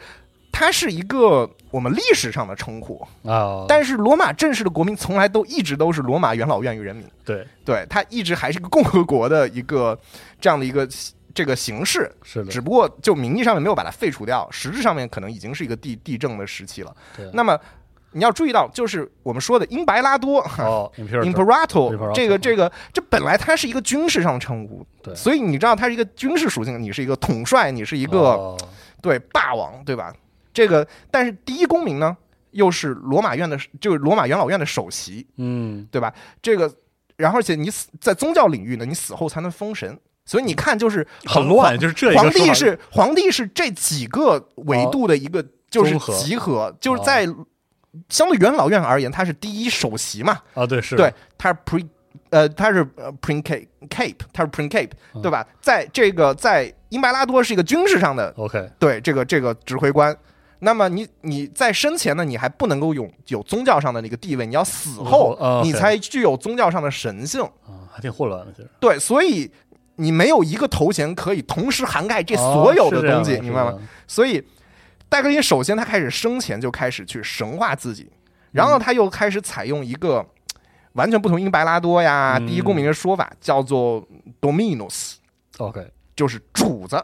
[0.51, 7.07] 它是一个我们历史上的称呼，啊，但是罗马正式的国民从来都一直都是罗马元老院与人民。
[7.25, 7.47] 对。
[7.65, 9.97] 对，它一直还是一个共和国的一个
[10.41, 10.89] 这样的一个
[11.33, 12.51] 这个形式，是的。
[12.51, 16.93] 只不过就名义上面没有把它废除掉，实质上面可能已经是一个地地政的时期了。
[17.17, 17.31] 对。
[17.33, 17.57] 那么
[18.13, 20.41] 你要注意到，就是我们说的英白拉多。
[20.59, 25.15] 哦 Imperator Imperator，Imperator 这个这个，这本来它是一个军事上的称呼，对。
[25.15, 28.59] 所以你知道它是一个军事属性，你是一个统帅，你是一个、哦。
[29.01, 30.13] 对霸王，对吧？
[30.53, 32.17] 这个，但是第一公民呢，
[32.51, 35.87] 又是罗马院的，就是罗马元老院的首席，嗯。
[35.91, 36.13] 对吧？
[36.43, 36.69] 这个，
[37.17, 47.25] 然后而且你死在宗教领域呢，你死后才能封神，所以你看，就是很乱，就是这皇帝是皇帝是这几个维度的一个就是集合，就是在
[48.09, 51.87] 相对元老院而言，他是第一首席嘛，啊对是对，他是 pre
[52.31, 54.91] 呃，他是呃 prin cape cape，他是 prin cape，
[55.23, 55.47] 对吧？
[55.61, 60.17] 在这个在英白拉多是一个军事上的 OK 对这个这个指挥官。
[60.61, 67.41] 那么你你在生前呢，你还不能够有有宗教上的那个地位，你要死后哦，你才具有宗教上的神性。
[67.43, 69.51] 啊还挺混乱的其实对，所以
[69.97, 73.77] 你没有一个头衔可以同时涵盖这所有的东西，明白吗？？
[74.07, 74.41] 所以
[75.09, 78.11] 戴克林首先他开始生前就开始去神化自己，
[78.53, 80.27] 然后他又开始采用一个
[80.93, 84.07] 完全不同英白拉多呀、嗯第一公民的说法，叫做
[84.41, 87.03] dominus，OK，就是主子。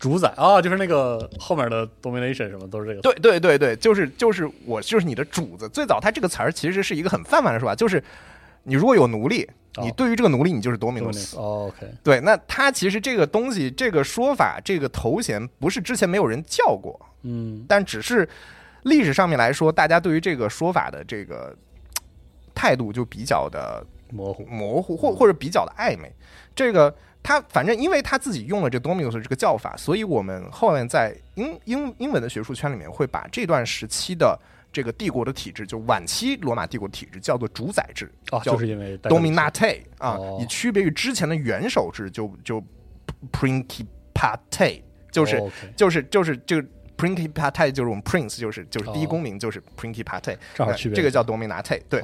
[0.00, 3.00] 主宰啊，就是那个后面的 domination 什么都是这个。
[3.00, 5.66] 对对对对，就是就是我就是你的主子。
[5.70, 8.02] 最早他这个词儿其实是一个很泛泛的说法，就是
[8.64, 11.38] 你如果有奴隶，哦你对于这个奴隶你就是 Dominus，dominus。
[11.38, 18.28] 哦，OK，对，那他其实这个东西、这个说法、这个头衔，不是之前没有人叫过，嗯，但只是
[18.84, 21.54] 历史上面来说，大家对于这个说法的这个
[22.54, 24.44] 态度就比较的模糊。
[24.44, 26.12] 模糊，或或者比较的暧昧。
[26.54, 34.38] 这个他反正因为他自己用了这 Dominus 这个叫法，所以我们后面在英英英文的学术圈里面会把这段时期的
[34.70, 42.62] 这个帝国的体制，就晚期罗马帝国体制叫做主宰制，啊，就是因为戴克里斯 Dominate 啊哦，以区别于之前的元首制，就就
[43.32, 45.42] Principate，就是、
[45.74, 49.60] 就是就是这个 Principate 就是我们 Prince，就是就是第一哦公民，就是
[50.88, 52.02] 别这个叫 Dominate，对。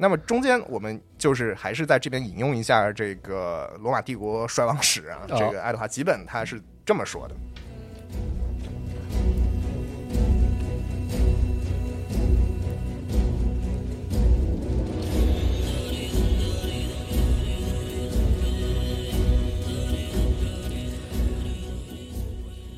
[0.00, 7.34] 那么中间我们就是还是在这边引用一下这个罗马帝国衰亡史啊，哦这个爱德华吉本他是这么说的。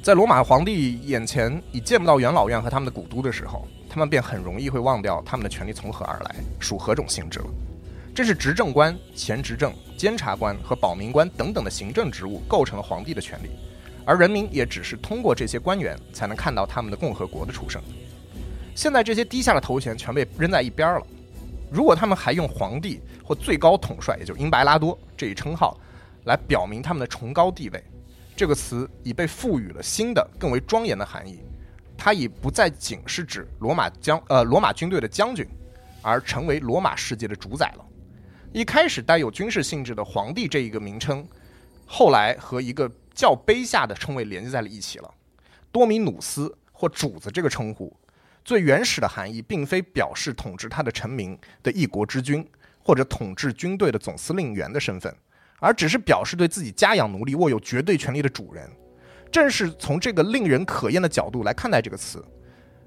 [0.03, 7.47] 在罗马皇帝眼前已见不到元老院和他们的古都的时候，他们便很容易会忘掉他们的权力从何而来，属何种性质了。
[8.15, 13.51] 这是执政官、前执政、监察官和保民官等等的行政职务构成了皇帝的权力，
[14.07, 17.81] 而人民也只是通过这些官员才能看到他们的共和国的出生。
[18.75, 21.07] 现在这些低下的头衔全被扔在一边了。
[21.71, 25.79] 如果他们还用皇帝或最高统帅，也就是英白拉多这一称号，
[26.25, 27.85] 来表明他们的崇高地位，
[28.37, 31.41] 这个词已被赋予了新的、更为庄严的含义。
[31.97, 35.47] 它已不再仅是指罗马将呃罗马军队的将军，
[36.01, 37.85] 而成为罗马世界的主宰了。
[38.53, 41.27] 一开始带有军事性质的皇帝这一个名称，
[41.85, 45.15] 后来和一个较卑下的称谓联系在了一起了。
[45.71, 47.95] 多米努斯或主子这个称呼，
[48.45, 52.45] 最原始的含义并非表示统治他的臣民的一国之君，
[52.83, 55.15] 或者统治军队的总司令员的身份，
[55.61, 58.69] 而只是表示对自己家养奴隶握有绝对权力的主人。
[59.31, 62.25] 正是从这个令人可厌的角度来看待这个词，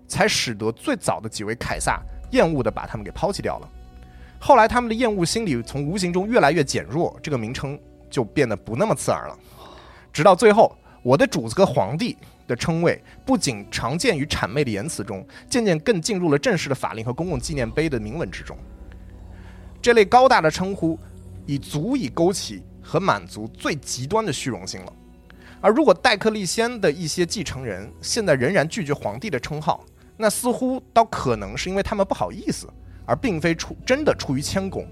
[0.09, 3.69] 才使得最早的几位凯撒厌恶地把他们给抛弃掉了。
[4.39, 9.39] 后来，他们的厌恶心理从无形中越来越减弱，这个名称就变得不那么刺耳了。
[10.12, 18.57] 直到最后，我的主子和皇帝的称谓不仅常见于谄媚的言辞中，渐渐更进入了正式的法令和公共纪念碑的铭文之中。
[19.81, 20.99] 这类高大的称呼，
[21.45, 24.93] 已足以勾起和满足最极端的虚荣心了。
[25.62, 29.84] 而如果戴克利先的一些继承人现在仍然拒绝皇帝的称号，
[30.17, 32.67] 那似乎倒可能是因为他们不好意思，
[33.06, 34.86] 而并非出真的出于谦恭。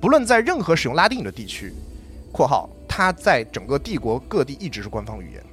[0.00, 1.72] 不论在任何使用拉丁语的地区
[2.32, 5.44] （括号他在整个帝国各地一直是官方语言），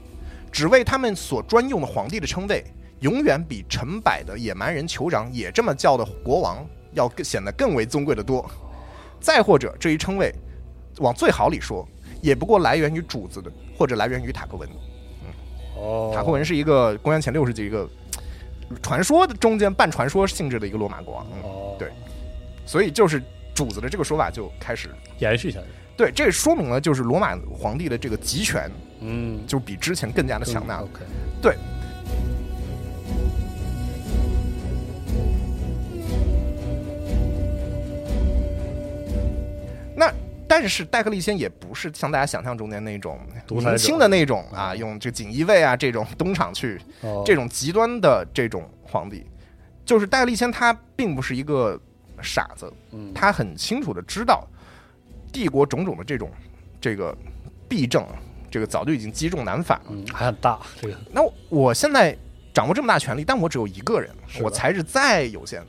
[0.49, 2.63] 只为他们所专用的皇帝的称谓，
[3.01, 8.49] 永远比成百的野蛮人酋长也这么叫的国王要更显得更为尊贵的多。
[9.19, 10.33] 再或者这一称谓，
[10.97, 11.87] 往最好里说，
[12.21, 14.67] 也不过来源于主子的，或者来源于塔克文。
[15.75, 17.87] 哦，塔克文是一个公元前六世纪一个
[18.69, 21.13] 呃传说的中间半传说性质的一个罗马国。
[21.13, 21.89] 王，嗯，哦，对。
[22.65, 23.23] 所以就是
[23.55, 30.83] 主子的这个说法就开始，延续下去，对，这说明了就是罗马皇帝的这个集权嗯，就比之前更加的强大
[31.41, 31.55] 对，
[40.47, 49.25] 但是戴克利先也不是像大家想象中间那种年轻的那种啊，用这锦衣卫啊这种东厂去哦，这种极端的这种皇帝，
[49.85, 51.79] 就是戴克利先他并不是一个
[52.21, 53.13] 傻子，嗯。
[53.13, 54.47] 他很清楚的知道
[55.31, 56.31] 帝国种种的这种
[56.79, 57.15] 这个
[57.67, 58.05] 弊政，
[58.49, 59.85] 这个早就已经积重难返了。
[59.89, 60.95] 嗯还很大，这个。
[61.11, 62.17] 那我现在
[62.53, 64.09] 掌握这么大权力，但我只有一个人，
[64.41, 65.61] 我才是再有限，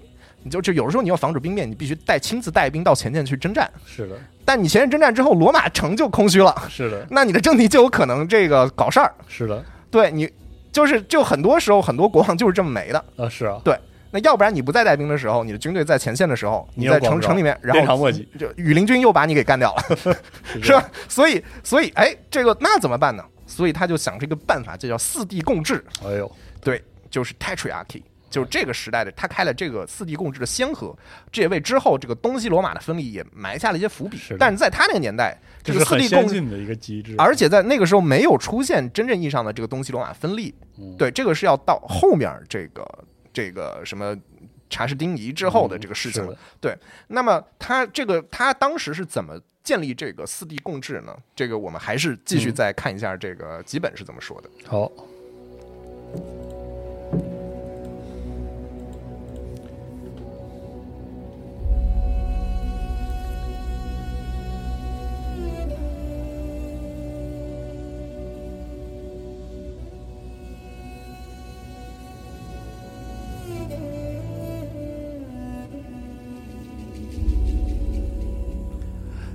[0.43, 3.71] 你就就有的时候你要防止兵变，你必须带亲自带兵到前线去征战。
[3.85, 9.13] 是的，但你前任征战之后，罗马城就空虚了，是的，那你的政敌就有可能这个搞事儿。
[9.29, 10.27] 是的，对你，
[10.73, 13.05] 就是就很多时候很多国王就是这么没的。
[13.19, 13.79] 啊是啊，对。
[14.11, 19.97] 那要不然你不在带兵的时候，你的军队在前线的时候，你在城城里面，然后就羽林军又把你给干掉了，
[20.63, 20.91] 是吧？
[21.11, 23.23] 所以，所以，哎，这个那怎么办呢？
[23.47, 26.33] 所以他就想这个办法，这叫四帝共治，哎呦，
[26.63, 28.01] 对，就是 tetrarchy，
[28.31, 30.97] 就是这个时代的他开了这个四帝共治的先河，
[31.33, 34.37] 这也为之后这个东西罗马的分立也埋下了一些伏笔是。
[34.39, 42.87] 但是在他那个年代，这这是四帝共先进的一个机制，而且在那个时候没有出现真正意义上的这个东西罗马分立，嗯对，这个是要到后面这个
[43.33, 44.17] 这个什么
[44.71, 46.37] 查士丁尼之后的这个事情了。
[46.61, 46.77] 对，
[47.09, 51.17] 那么他这个他当时是怎么建立这个四帝共治呢？
[51.35, 54.51] 这个我们还是继嗯续再看一下这个几本是怎么说的。
[54.67, 54.91] 好，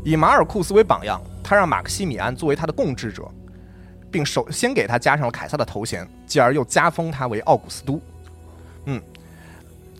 [0.06, 3.24] 以马尔库斯为榜样，他让马克西米安作为他的共治者，
[4.12, 8.02] 并首先给他加上了凯撒的头衔，继而又加封他为奥古斯都。
[8.86, 9.02] 嗯，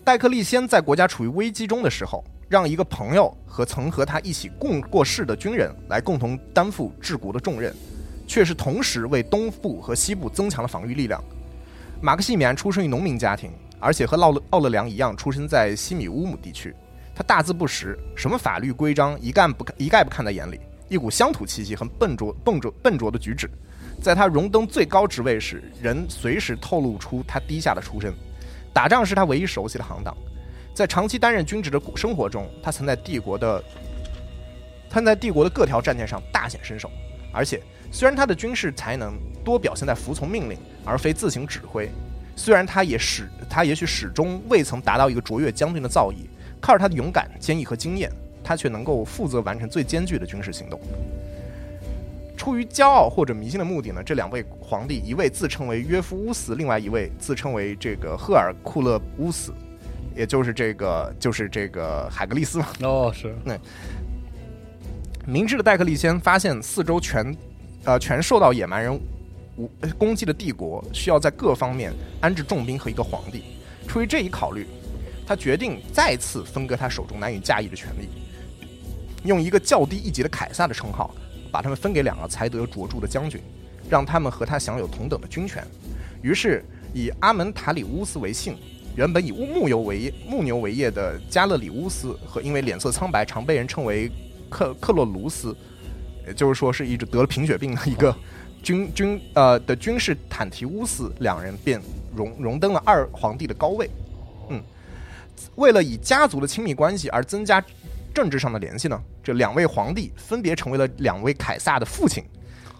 [0.04, 7.74] 戴克利先在国家处于危机中的时候，让一个朋友和曾和他一起共过世的军人来共同担负治国的重任，
[8.26, 11.22] 却是同时为东部和西部增强了防御力量。
[12.02, 16.74] 马克西米安出生于农民家庭，而且和奥勒奥勒良一样，出生在西米乌姆地区。
[17.14, 23.48] 他大字不识，什么法律规章一概不看一概不看在眼里，一股乡土气息和笨拙笨拙笨拙的举止，
[24.02, 28.12] 在他荣登最高职位时，人随时透露出他低下的出身。
[28.72, 30.12] 打仗是他唯一熟悉的行当，
[30.74, 33.62] 在长期担任军职的生活中，他曾在帝国的
[34.90, 36.90] 他在帝国的各条战线上大显身手，
[37.32, 41.88] 而且虽然他的军事才能多表现在服从命令而非自行指挥，
[42.34, 46.26] 虽然他也始他也许始终未曾达到一个卓越将军的造诣。
[46.64, 48.10] 靠着他的勇敢、坚毅和经验，
[48.42, 50.80] 他却能够负责完成最艰巨的军事行动。
[52.38, 59.52] 出于骄傲或者迷信的目的呢，这两位皇帝，一位自称为约夫乌斯，另外一位自称为这个赫尔库勒乌斯，
[60.16, 62.68] 也就是这个就是这个海格力斯嘛。
[62.80, 63.58] 哦，是那
[65.26, 67.36] 明智的戴克利先发现四周全，
[67.84, 68.98] 呃，全受到野蛮人
[69.56, 73.44] 无攻击的帝国，需要在各方面安置重兵和一个皇帝。
[73.86, 74.66] 出于这一考虑，
[75.26, 78.08] 他决定再次分割他手中难以驾驭的权力，
[79.24, 81.14] 用一个较低一级的凯撒的称号，
[81.50, 83.40] 把他们分给两个才德卓著的将军，
[83.88, 85.64] 让他们和他享有同等的军权。
[86.22, 88.56] 于是，以阿门塔里乌斯为姓，
[88.96, 94.10] 原本以牧牛为牧牛为业的加勒里乌斯和因为脸色苍白，常被人称为
[94.50, 95.56] 克克洛卢斯，
[96.26, 98.14] 也就是说是一直得了贫血病的一个
[98.62, 101.80] 军军呃的军事坦提乌斯，两人便
[102.14, 103.90] 荣荣登了二皇帝的高位。
[105.56, 107.64] 为了以家族的亲密关系而增加
[108.12, 112.24] 政治上的联系呢，这两位皇帝分别成为了两位凯撒的父亲。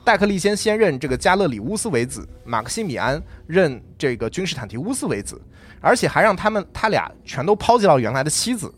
[0.04, 5.40] 戴克利先先任这个加勒里乌斯为子，马克西米安任这个君士坦提乌斯为子，
[5.80, 8.72] 而且还让他们他俩全都抛弃了原来的妻子，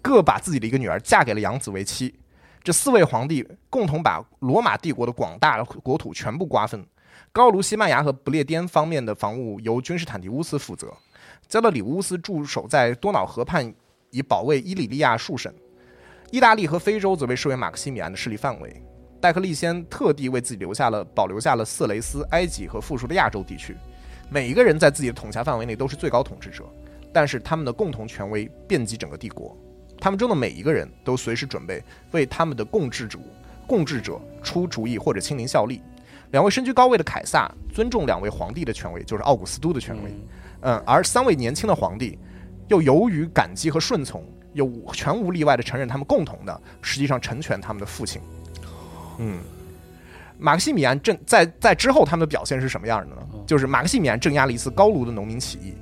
[0.00, 2.14] 各把自己的一个女儿嫁给了养子为妻。
[2.62, 6.86] 这四位皇帝共同把罗马帝国的广大国土全部瓜分，
[7.32, 10.92] 高卢、西班牙和不列颠方面的防务由君士坦提乌斯负责，
[11.48, 13.72] 加勒里乌斯驻守在多瑙河畔，
[14.10, 15.50] 以保卫伊里利亚数省。
[16.30, 18.82] 意大利和非洲则被视为马克西米安的势力范围。
[19.18, 23.74] 戴克利先特地为自己留下了保留下了色雷斯、埃及和附属的亚洲地区，
[24.28, 26.64] 每一个人在自己的统辖范围内都是最高统治者，
[27.14, 29.56] 但是他们的共同权威遍及整个帝国。
[29.98, 33.18] 他们中的每一个人都随时准备为他们的共治者、
[33.66, 35.80] 共治者出主意或者亲临效力。
[36.30, 40.14] 两位身居高位的凯撒尊重两位皇帝的权威，就是奥古斯都的权威。
[40.60, 42.18] 而三位年轻的皇帝
[42.68, 48.20] 又由于感激和顺从，又全无例外的承认他们共同的，实际上成全他们的父亲。
[49.18, 49.38] 嗯，
[50.38, 53.22] 马克西米安镇在在之后他们的表现是什么样的呢？
[53.46, 55.74] 就是马克西米安镇压了一次高卢的农民起义。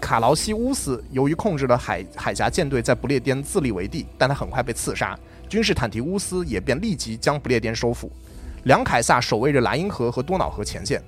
[0.00, 5.18] 卡劳西乌斯由于控制了海海峡舰队在不列颠自立为帝，但他很快被刺杀。
[5.48, 8.10] 君士坦提乌斯也便立即将不列颠收复。
[8.64, 11.02] 两凯撒守卫着莱茵河和多瑙河前线。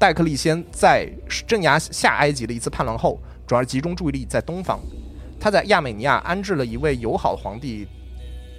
[0.00, 1.06] 戴克利先在
[1.46, 4.80] 镇压下埃及的一次叛乱后，转而集中注意力在东方。
[5.38, 7.86] 他在亚美尼亚安置了一位友好皇帝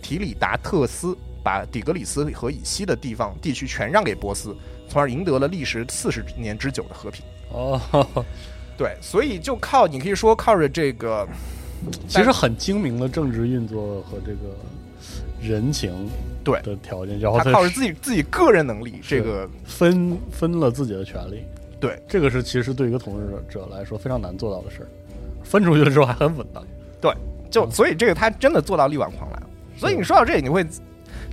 [0.03, 4.55] 提里达特斯，把底格里斯河以西的地方地区全让给波斯，
[4.87, 7.25] 从而赢得了历时四十年之久的和平。
[7.51, 7.81] 哦，
[8.77, 11.27] 对，所以就靠你可以说靠着这个，
[12.07, 14.55] 其实很精明的政治运作和这个
[15.41, 16.07] 人情
[16.43, 21.43] 对的条件，然后他靠着自己自己个人能力，这个分分了自己的权利。
[21.79, 24.87] 对这个是其实对一个统治者来说非常难做到的事儿，
[25.43, 26.63] 分出去的时候还很稳当。
[27.01, 27.11] 对，
[27.49, 29.41] 就所以这个他真的做到力挽狂澜。
[29.77, 30.63] 所以你说到这里，你会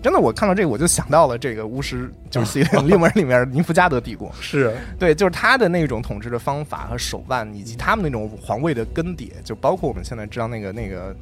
[0.02, 11.14] 真的，我看到这个我就想到了这个巫师，就是《西利门》里面宁芙加德帝国，是对，就是他的那种统治的方法和手腕，以及他们那种皇位的更迭，就包括我们现在知道那个那个。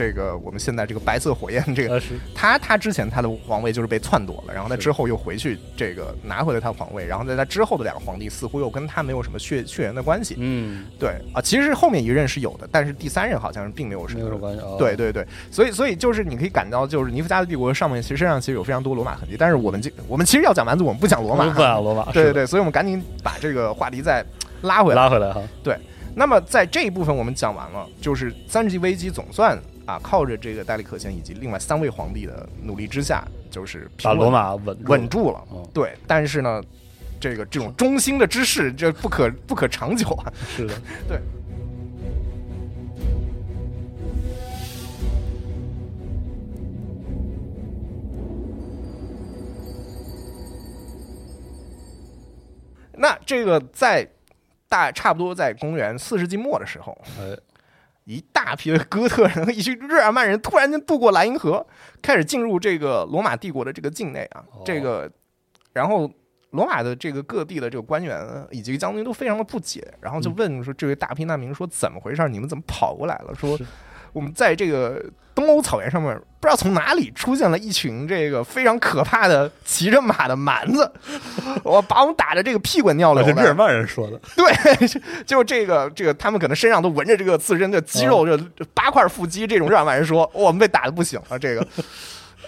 [0.00, 2.00] 这个我们现在这个白色火焰，这个
[2.34, 10.36] 他他之前他的皇位就是被篡夺了，然后他之后又回去这个拿回了他的皇位，然后在他之后的两个皇帝似乎又跟他没有什么血血缘的关系。
[10.38, 14.68] 嗯，对啊，其实后面一任是有的，但是第三任好像是并没有什么什么关系啊。
[14.78, 24.24] 对对对，所以所以就是你可以感到，就是尼夫加的帝国上面其实身上其实有非常多罗马痕迹，但是我们这我们其实要讲蛮族，我们不讲罗马，不讲罗马， 对对对，所以我们赶紧把这个话题再
[24.62, 25.02] 拉回来。
[25.02, 25.42] 拉回来哈。
[25.62, 25.76] 对
[26.12, 29.56] 那么在这一部分我们讲完了，就是三世纪危机总算
[29.86, 35.44] 啊，靠着这个戴利克先以及另外三位皇帝的努力之下，就是把罗马稳住稳住了。
[35.52, 36.62] 嗯对，但是呢，
[37.18, 40.32] 这个这种中兴的之势，这不可不可长久啊。
[40.56, 40.74] 是的，
[41.08, 41.18] 对
[52.92, 54.06] 那这个在
[54.68, 57.34] 大差不多在公元四世纪末的时候，哎，
[58.04, 61.64] 一大批的哥特人和一群日耳曼人突然间渡过莱茵河，
[62.02, 64.44] 开始进入这个罗马帝国的这个境内啊。
[64.52, 65.10] 哦这个，
[65.72, 66.10] 然后
[66.50, 72.28] 罗马的这个各地的这个官员以及将军都非常的不解，然后就问说：“这位大批难民说怎么回事？
[72.28, 73.64] 你们怎么跑过来了？”说是
[74.12, 75.02] 我们在这个
[75.34, 80.90] 东欧草原上面，不知道从哪里出现了一群这个非常可怕的骑着马的蛮子，
[81.62, 83.32] 我把我们打的这个屁滚尿流的。
[83.32, 91.38] 那是日耳曼人说的， 对，就 就这个这个，他们可能身上都纹着这个刺身的肌肉，这这八块腹肌，这种日耳曼人说，哦我们被打的不行了。
[91.38, 91.66] 这个，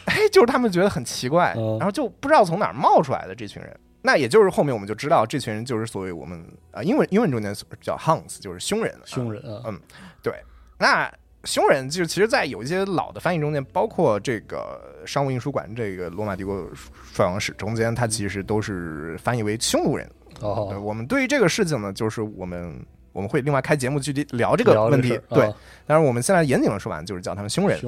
[0.07, 3.75] 哎，就是他们觉得很奇怪，嗯然后就不知道从哪儿冒出来的这群人。
[4.05, 8.93] 那也就是后面我们就知道，这群人就是所谓我们啊、英文英文中间叫 Huns，就是凶人。
[9.05, 9.81] 凶人啊，嗯，
[10.21, 10.35] 对，
[10.79, 11.09] 那
[11.45, 16.69] 凶人就是其实，在有一些老的翻译中间，包括这个商务印书馆这个罗马帝国
[17.13, 20.09] 衰亡史中间，它其实都是翻译为匈奴人。
[20.41, 22.75] 我们对于这个事情呢，就是我们
[23.13, 25.19] 我们会另外开节目具体聊这个问题。
[25.31, 25.55] 对，啊
[25.87, 27.81] 但是我们现在严谨的说完就是叫他们凶人。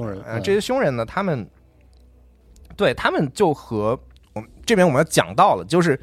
[0.43, 1.47] 这些凶人呢，他们
[2.75, 3.97] 对他们就和
[4.33, 5.99] 我们这边我们要讲到了，就是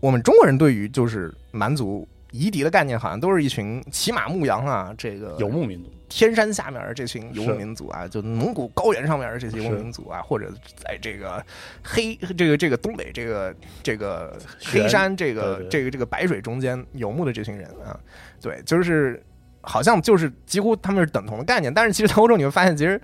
[0.00, 11.40] 我们中国人对于就是蛮族夷狄的概念，好像都是一群骑马牧羊啊，这个游牧民族，天山下面的这群游牧民族啊，就蒙古高原上面的这些游牧民族啊，或者在这个
[11.84, 13.54] 黑这个这个东北这个
[13.84, 17.96] 这个黑山这个这个这个白水中间游牧的这群人啊，
[18.40, 19.22] 对，就是
[19.60, 23.00] 好像就是几乎他们是等同的概念，但是其实在欧洲你会发现，其实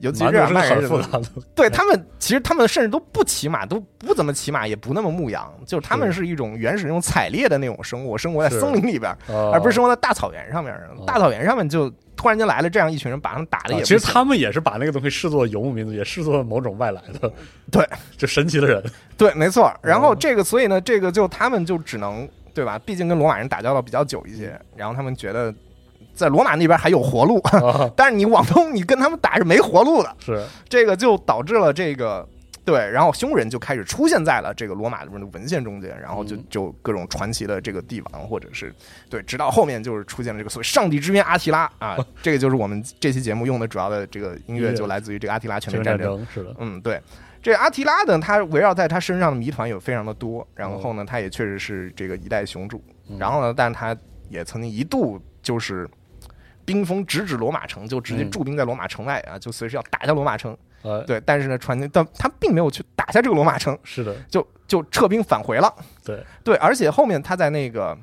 [0.00, 10.72] 尤其是日耳蛮族是曼人很复杂的，对他们，其实他们甚至都不骑马，都不怎么骑马，也不那么牧羊，就是他们是一种原始那种采猎的那种生活，生活在森林里边，而而不是生活在大草原上面。
[10.74, 17.32] 哦大草原上面就突然间来了这样一群人，把他们打的也啊其实他们也是把那个东西视作游牧民族，也视作某种外来的，
[17.70, 18.82] 对，就神奇的人，
[19.16, 19.72] 对，没错。
[19.82, 22.78] 然后哦这个，所以呢，这个就他们就只能对吧？
[22.80, 25.52] 毕竟跟罗马人打交道比较久一些，然后他们觉得
[26.18, 30.16] 在罗马那边还有活路，啊， 但是你往东，你跟他们打是没活路的。
[30.18, 32.28] 是这个就导致了这个
[32.64, 38.74] 对，然后匈人就开始出现在了这个罗马里面的文献中间，然后就嗯就各种传奇的这个帝王，或者是
[39.08, 46.26] 对，直到后面就是出现了这个所谓上帝之鞭阿提拉啊， 这个就是我们这期节目用的主要的这个音乐，就来自于这个阿提拉全全面战争。
[46.34, 47.00] 是的，嗯，对。
[47.40, 52.82] 这阿提拉呢，他围绕在他身上的谜团有非常的多，然后呢，他也确实是这个一代雄主。
[53.08, 53.96] 嗯然后呢，但是他
[54.28, 55.88] 也曾经一度就是
[56.68, 58.30] 兵锋直指罗马城，就直接嗯。
[58.30, 60.54] 驻兵在罗马城外啊，就随时要打下罗马城。
[60.82, 65.74] 呃，对，但是呢，传但他并没有去打下这个罗马城，是的，就就撤兵返回了。
[66.04, 67.96] 对，对，而且后面他在那个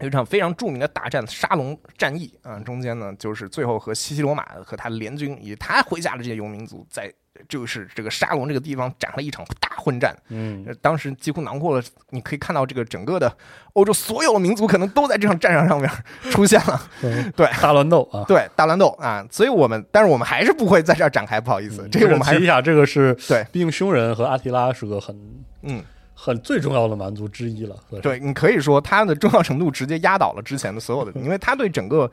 [0.00, 7.12] 有一场非常著名的大战沙龙战役啊，中间呢，就是最后和西西罗马和他联军以及他麾下的这些游民族，在
[7.48, 10.16] 就是这个沙龙这个地方展了一场大混战。
[10.28, 13.34] 嗯呃，当时几乎囊括了，你可以看到这个整个的
[13.74, 15.90] 欧洲所有的民族可能都在这场战场上面
[16.30, 16.80] 出现了。
[17.02, 25.16] 嗯对大乱斗啊，对，大乱斗啊，所以我们，但是我们还是不会在这儿展开，不好意思，这个我们还是提一下，这个是对毕竟匈人和阿提拉是个很
[25.62, 25.82] 嗯。
[26.16, 32.10] 很最重要的蛮族之一了，对你可以说它的重要程度直接压倒了之前的所有的， 因为它对整个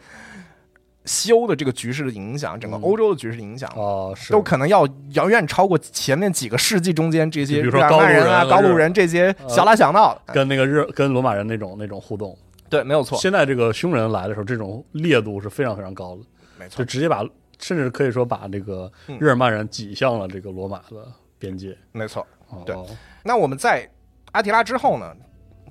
[1.12, 2.82] 西欧的这个局势的影响，整个嗯。
[2.82, 4.32] 欧洲的局势的影响，哦，是。
[4.32, 10.34] 都可能要遥远超过前面几个世纪中间这些比如说日耳曼人啊、高高卢人这些小打小闹的。
[10.34, 12.38] 跟那个日跟罗马人那种那种互动。
[12.70, 16.24] 对，没有错，现在这个匈人来的时候，这种烈度是非常非常高的，
[16.58, 16.78] 没错。
[16.78, 17.22] 就，直接把
[17.60, 19.18] 甚至可以说把这个嗯。
[19.20, 21.06] 日耳曼人挤向了这个罗马的
[21.38, 21.78] 边界。
[21.92, 22.26] 没错。
[22.66, 22.74] 对。
[22.74, 22.88] 哦
[23.24, 23.88] 那我们在
[24.32, 25.14] 阿提拉之后呢，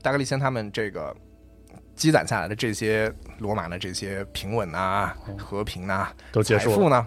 [0.02, 1.12] 大格利先他们这个
[1.96, 7.06] 积攒下来的这些罗马的这些平稳啊、和平啊、都结束了，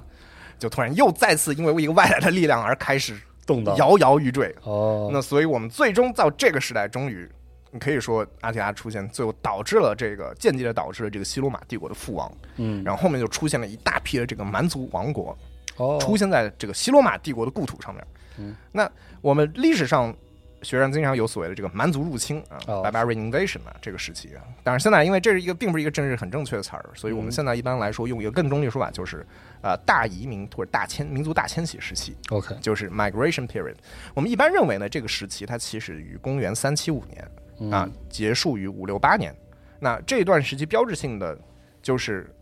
[0.59, 4.53] 就突然又再次因为一个外来的力量而开始动荡摇摇欲坠。
[4.63, 7.29] 哦，那所以我们最终到这个时代，终于，
[7.71, 15.38] 你可以说阿提拉出现，最后导致了这个间接的导致了这个西罗马帝国的覆亡，嗯，然后后面就出现了一大批的这个蛮族王国，
[15.77, 18.07] 哦，出现在这个西罗马帝国的故土上面。
[18.38, 18.89] 嗯，那
[19.21, 20.15] 我们历史上
[20.64, 24.41] 学上经常有所谓的这个蛮族入侵啊、哦 b a r b a r i a n invasion 啊，这个时期啊。
[24.64, 29.26] 当然，现在因为这是一个并不是一个政治很正确的词儿，所以我们嗯现在一般来说用一个更中立的说法，就是
[29.61, 32.16] 呃大移民或者大迁民族大迁徙时期。
[32.30, 33.76] OK，就是 migration period。
[34.14, 39.36] 我们一般认为呢，这个时期它起始于公元三七五年啊，结束于五六八年。
[39.80, 41.38] 那这段时期标志性的
[41.82, 42.34] 就是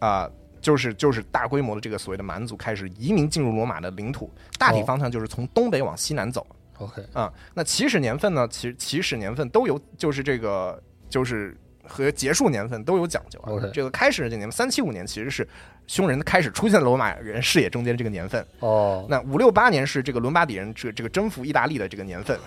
[0.00, 6.46] 啊、就是就是大规模的这个所谓的蛮族开始移民进入罗马的领土，大体哦方向就是从东北往西南走
[6.78, 7.32] OK，啊。
[7.54, 11.56] 那起始年份呢，其起始年份都有，就是这个就是。
[11.90, 13.48] 和结束年份都有讲究啊。
[13.48, 15.48] OK 这个开始的这年份三七五年其实是
[15.86, 22.38] 匈人开始出现罗马人视野中间的这个年份，哦，那五六八年是这个伦巴底人这这个征服意大利的这个年份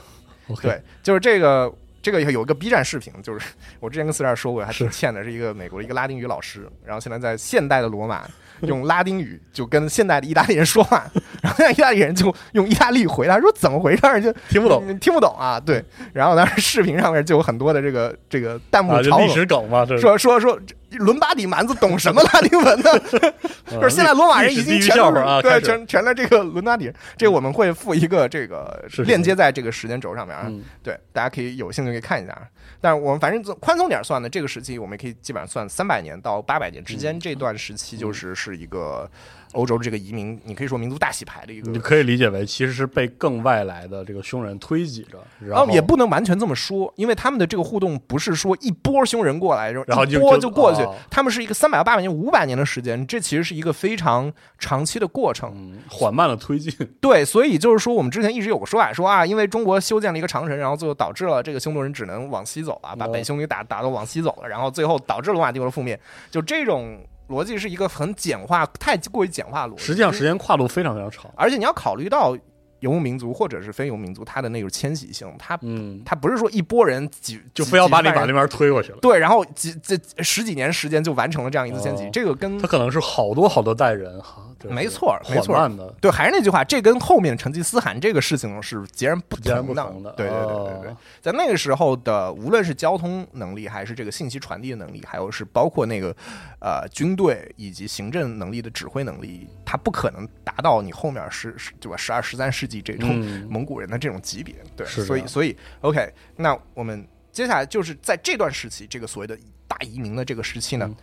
[0.48, 1.74] ，OK 对，就是这个
[2.04, 3.48] 这个有一个 B 站视频，就是
[3.80, 8.30] 我之前跟四十二说过，还挺欠的，是一个美国的一个拉丁语老师，然后现在在现代的罗马
[8.62, 11.05] 用拉丁语就跟现代的意大利人说话，
[11.41, 15.84] 然后那意大利人就用意大利语回答说怎么回事儿，就听不懂嗯听不懂啊，对，
[16.14, 19.62] 然后当时视频上面就有很多的这个这个弹幕嘲历史讽。
[19.62, 20.59] 梗嘛，这说说说，
[20.91, 22.99] 伦巴底蛮子懂什么拉丁文呢？
[22.99, 23.20] 就
[23.82, 32.38] 就是现在罗马人已经全都是啊，对全全了这个伦巴底人，这个我们会附一个这个链接在这个时间轴上面啊，嗯对，大家可以有兴趣可以看一下。
[32.82, 36.98] 但是我们反正宽松点算呢，这个时期我们可以基本上算三百年到八百年之嗯。
[36.98, 39.10] 间这段时期，就是是一个
[39.54, 41.72] 欧洲这个移民，你可以说民族大洗牌的一个。
[41.72, 55.52] 你可以理解为其实是被更外来的这个匈人推挤着，然后，哦也不能完全这么说，因为他们的这个互动不是说一波匈人过来，然后一波就就过去哦，他们是一个三百到八百年、五百年的时间，这其实是一个非常长期的过程。
[55.56, 65.99] 嗯缓慢的推进，对，所以就是说，我们之前一直有个说法，说啊，因为中国修建了一个长城，然后最后导致了这个匈奴人只能往西走啊，把哦北匈奴打打到往西走了，然后最后导致罗马帝国的覆灭。
[66.30, 66.97] 就这种
[67.32, 69.82] 逻辑是一个很简化、太过于简化逻辑。
[69.82, 72.38] 实际上时间跨度非常非常长，而且你要考虑到
[72.82, 78.98] 游牧民族或者是非游牧民族，它的那种迁徙性，它嗯，它不是说一拨人几几就非要把你把那边推过去了。
[79.02, 89.84] 对，然后几这十几年时间就完成了这样一次迁徙，哦这个跟他可能是好多好多代人哈，就是没错没错缓慢的，对，还是那句话，这跟后面成吉思汗这个事情是截然不截然不的。
[89.84, 96.16] 同的，对对对对对哦，在那个时候的，无论是交通能力，还是这个信息传递的能力，还有是包括那个
[96.59, 101.97] 呃军队以及行政能力的指挥能力，它不可能达到你后面十十对吧？
[101.97, 103.47] 十二十三世纪这种嗯。
[103.49, 104.55] 蒙古人的这种级别。
[104.76, 105.01] 对，是。
[105.01, 109.38] 的所以所以 OK，那我们接下来就是在这段时期，这个所谓的
[109.68, 110.95] 大移民的这个时期呢，嗯。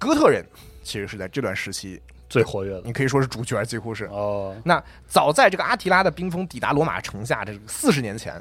[0.00, 0.46] 哥特人
[0.84, 4.04] 其实是在这段时期，最活跃的你可以说是主角，几乎是。
[4.06, 8.40] 哦，那早在这个阿提拉的冰封抵达罗马城下这个四十年前，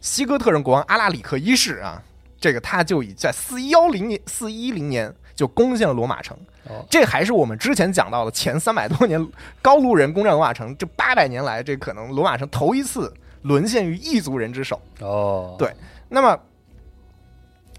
[0.00, 2.02] 西哥特人国王阿拉里克一世啊，
[2.40, 6.36] 这个他就已在四幺零年四一零年就攻陷了罗马城。
[6.68, 9.24] 哦这还是我们之前讲到的前三百多年
[9.62, 14.80] 高卢人攻占罗马城，这八百年来，这可能罗马城头一次沦陷于异族人之手。
[15.00, 15.72] 哦，对
[16.08, 16.36] 那么，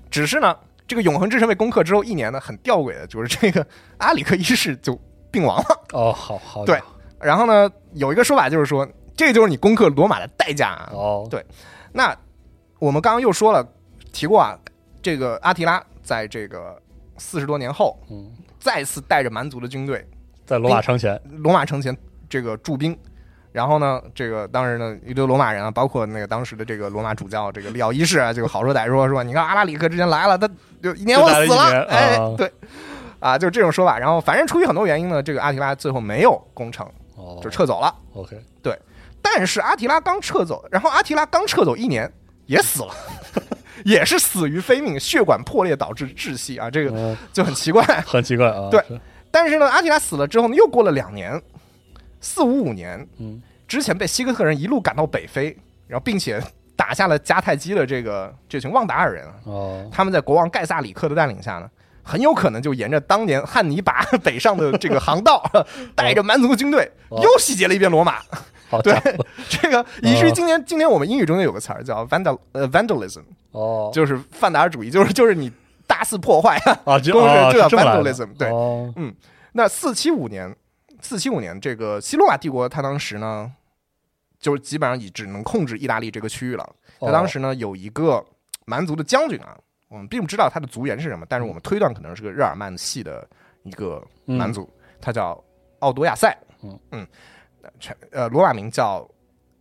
[0.09, 0.55] 只是呢，
[0.87, 3.65] 这个永恒之城被攻克之后一年呢，很吊诡的就是这个
[3.97, 4.97] 阿里克一世就
[5.37, 5.65] 病亡了。
[5.93, 6.81] 哦，好好对
[7.19, 10.89] 然后呢，有一个说法就是说，这就是你攻克罗马的代价啊。
[10.91, 11.45] 哦，对
[11.93, 12.15] 那
[12.79, 13.63] 我们刚刚又说了，
[14.11, 14.57] 提过啊，
[15.03, 16.75] 这个阿提拉在这个
[17.17, 20.03] 四十多年后，嗯，再次带着蛮族的军队，
[20.43, 21.95] 在罗马城前，罗马城前
[22.27, 22.97] 这个驻兵。
[23.53, 30.47] 然后呢，这个当时呢，一堆罗马人啊，包括那个当时的这个罗马主教这个利奥一世啊，就好说歹说说，你看阿拉里克之前来了，他
[30.83, 31.87] 就一年后死了。
[31.89, 32.51] 哎啊，对，
[33.19, 33.97] 啊，就这种说法。
[33.97, 37.93] 然后反正出于很多原因呢，这个阿提拉最后没有攻城，哦，就撤走了。
[38.13, 38.77] OK，对
[39.21, 42.11] 但是阿提拉刚撤走，然后阿提拉刚撤走一年
[42.45, 42.93] 也死了，
[43.83, 47.83] 也是死于非命，血管破裂导致窒息啊，这个嗯，就很奇怪。
[48.07, 48.99] 很奇怪啊， 对是，
[49.29, 51.41] 但是呢，阿提拉死了之后呢，又过了两年，
[52.21, 55.57] 四五五年嗯，之前被西哥特人一路赶到北非，
[55.87, 56.41] 然后并且
[56.75, 61.69] 打下了迦太基的这个这群旺达尔人啊，哦，他们在国王盖萨里克的带领下呢。
[62.07, 65.43] 很有可能就沿着当年汉尼拔 北上的这个航道，
[65.93, 68.21] 带着蛮族军队哦又洗劫了一遍罗马。
[68.83, 68.93] 对
[69.47, 75.49] 这个以至于今年今年我们英语中间有个词儿叫 vandal 呃 vandalism，哦，就是范达尔主义，就是就是你
[75.85, 76.79] 大肆破坏啊。
[76.83, 78.49] 啊，这公认这叫哦是这么来的 vandalism，对
[78.97, 79.15] 嗯，
[79.53, 80.53] 那四七五年，
[81.01, 83.49] 四七五年这个西罗马帝国，它当时呢，
[84.37, 86.63] 就是基本上已只能控制意大利这个区域了。
[86.99, 88.21] 哦它当时呢有一个
[88.65, 89.55] 蛮族的将军啊，
[89.89, 93.27] 我们并不知道他的族源是什么，但是我们推断可能是个日耳曼系的
[93.63, 94.69] 一个蛮族，
[95.01, 95.41] 他叫
[95.79, 96.35] 奥多亚塞。
[96.61, 96.79] 嗯。
[96.91, 97.07] 嗯，
[97.79, 99.07] 全呃罗马名叫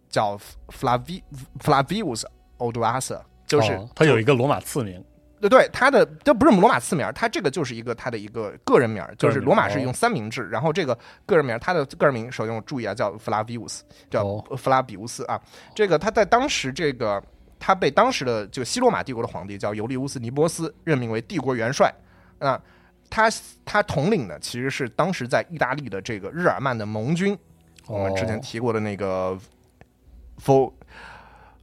[0.09, 1.23] 叫 Flavi
[1.61, 2.25] Flavius
[2.59, 5.05] Odoacer，就是、哦他有一个罗马次名，
[5.41, 10.97] 对对，他的这不是罗马次名，他这个就是一个他的一个个人名儿，就是罗马是用三明治，然后这个
[11.27, 14.57] 个人名，他的个人名首先我注意啊，叫 Flavius，叫哦。
[14.57, 15.41] 弗拉比乌斯啊。
[15.75, 17.23] 这个他在当时这个
[17.67, 21.93] 他被当时的这个西罗马帝国的皇帝叫尤利乌斯尼波斯任命为帝国元帅
[22.39, 22.63] 啊。
[23.11, 23.29] 他
[23.65, 27.37] 他统领的其实是当时在意大利的这个日耳曼的盟军，
[27.89, 29.37] 我们之前哦提过的那个
[30.41, 30.73] For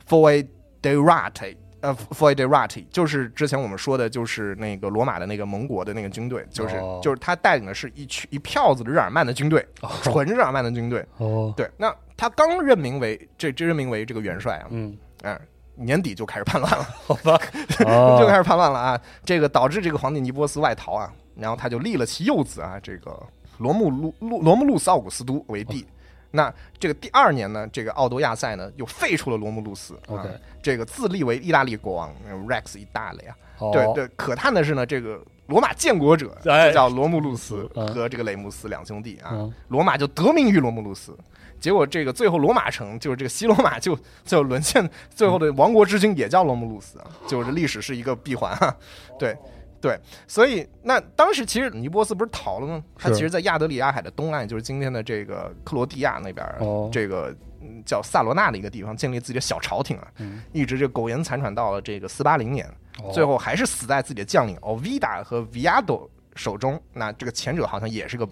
[0.06, 9.66] Foederati，呃 f o i d e r a t i 就是之前我们说的，就是那个罗马的那个盟国的那个军队，就是、哦就是他带领的是一群一票子的日耳曼的军队，
[10.02, 11.06] 纯日耳曼的军队。
[11.18, 15.40] 哦，对，那他刚任命为这这任命为这个元帅啊，嗯，嗯。
[15.84, 17.40] 年底就开始叛乱了， 好吧，
[17.80, 19.00] 就哦开始叛乱了啊！
[19.24, 23.18] 这个导致这个皇帝尼波斯外逃啊，然后他就立了其幼子啊，这个
[23.58, 25.86] 罗慕路路罗慕路斯奥古斯都为帝。
[26.32, 30.26] 那这个第二年呢，这个奥多亚塞呢又废除了罗慕路斯啊
[30.64, 33.36] 这个自立为意大利国王呃 Rex 一大利啊。
[33.60, 36.36] 哦对对，可叹的是呢，这个罗马建国者
[36.74, 41.16] 叫罗慕路斯嗯和这个雷姆斯两兄弟啊嗯，罗马就得名于罗慕路斯。
[41.64, 48.76] 结果这个最后罗马城就是这个西罗马就就沦陷，最后的亡国之君也叫罗慕路斯啊，就是历史是一个闭环啊，
[49.18, 49.34] 对。
[49.80, 50.00] 对，
[50.30, 52.82] 所以那当时其实尼波斯不是逃了吗？
[52.98, 62.66] 他其实，在亚得里亚海的东岸，就是今天的这个克罗地亚那边，哦这个嗯叫萨罗纳的一个地方，建立自己的小朝廷啊，嗯一直就苟延残喘到了这个四八零年，
[63.04, 66.82] 哦最后还是死在自己的将领奥维达和 Viado 手中。
[66.94, 68.26] 那这个前者好像也是个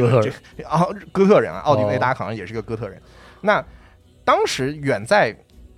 [0.00, 3.00] 这个这个啊哥特人啊，奥地维哦达好像也是个哥特人。
[3.40, 3.64] 那
[4.24, 5.36] 当时远在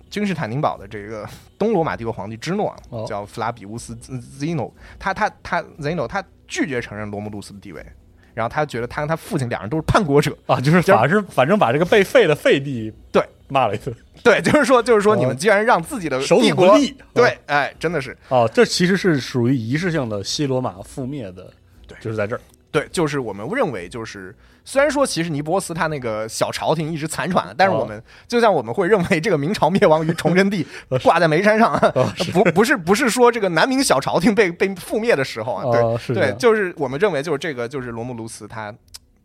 [0.09, 2.75] 君士坦丁堡的这个 东罗马帝国皇帝芝诺
[3.07, 7.85] 叫弗拉比乌斯 Zeno，他他他 Zeno 他拒绝承认罗慕路斯的地位，
[8.33, 13.93] 然后他觉得他跟他父亲两人都是叛国者，啊，就是反正反正把这个被废的废帝对 骂了一顿。
[14.23, 21.51] 对，就是说就是说哦你们既然让自己的手帝国足不利对，哎，真的是哦，这其实是属于仪式性的西罗马覆灭的，
[21.85, 22.41] 对就是在这儿。
[22.79, 27.79] 对，就是我们认为，就是虽然说其实尼泊斯他那个小朝廷一直残喘，但是哦。
[27.79, 30.65] 我们、就像我们会认为这个明朝灭亡于崇祯帝
[31.03, 31.79] 挂在眉山上
[32.33, 35.63] 不不是不是说这个南明小朝廷被被覆灭的时候啊，
[36.07, 38.73] 对、对，就是我们认为就是这个就是罗慕卢斯他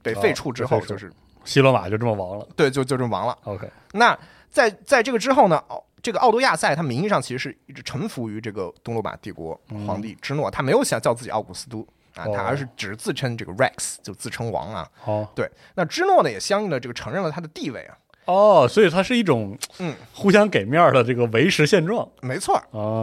[0.03, 1.13] 被废黜之后，就是
[1.45, 2.47] 西罗马就这么亡了。
[2.55, 3.37] 对就就这么亡了。
[3.45, 4.17] OK，那
[4.51, 14.89] 在在这个之后呢，奥这个奥多亚塞他名义上其实是一直臣服于这个东罗马帝国皇帝芝诺，他没有想叫自己奥古斯都啊，哦他而是只自称这个 Rex，就自称王啊。
[15.05, 17.97] 哦对，那芝诺呢也相应的这个承认了他的地位啊。
[18.25, 22.57] 哦，所以它是一种嗯，互相给面儿的这个维持现状没错。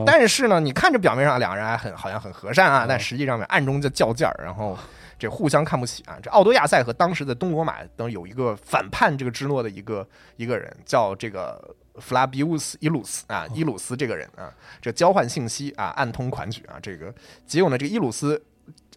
[0.05, 4.77] 但是呢，你看着表面上两个人还很好像很和善啊，但实际上面暗中在较劲儿，然后
[5.19, 6.17] 这互相看不起啊。
[6.23, 10.07] 这奥多亚塞和当时的东罗马等有一个反叛这个芝诺的一个
[10.37, 11.61] 一个人，叫这个
[11.95, 14.49] 弗拉比乌斯伊鲁斯啊，伊鲁斯这个人啊，
[14.81, 17.13] 这交换信息啊，暗通款曲啊，这个
[17.45, 18.41] 结果呢，这个伊鲁斯。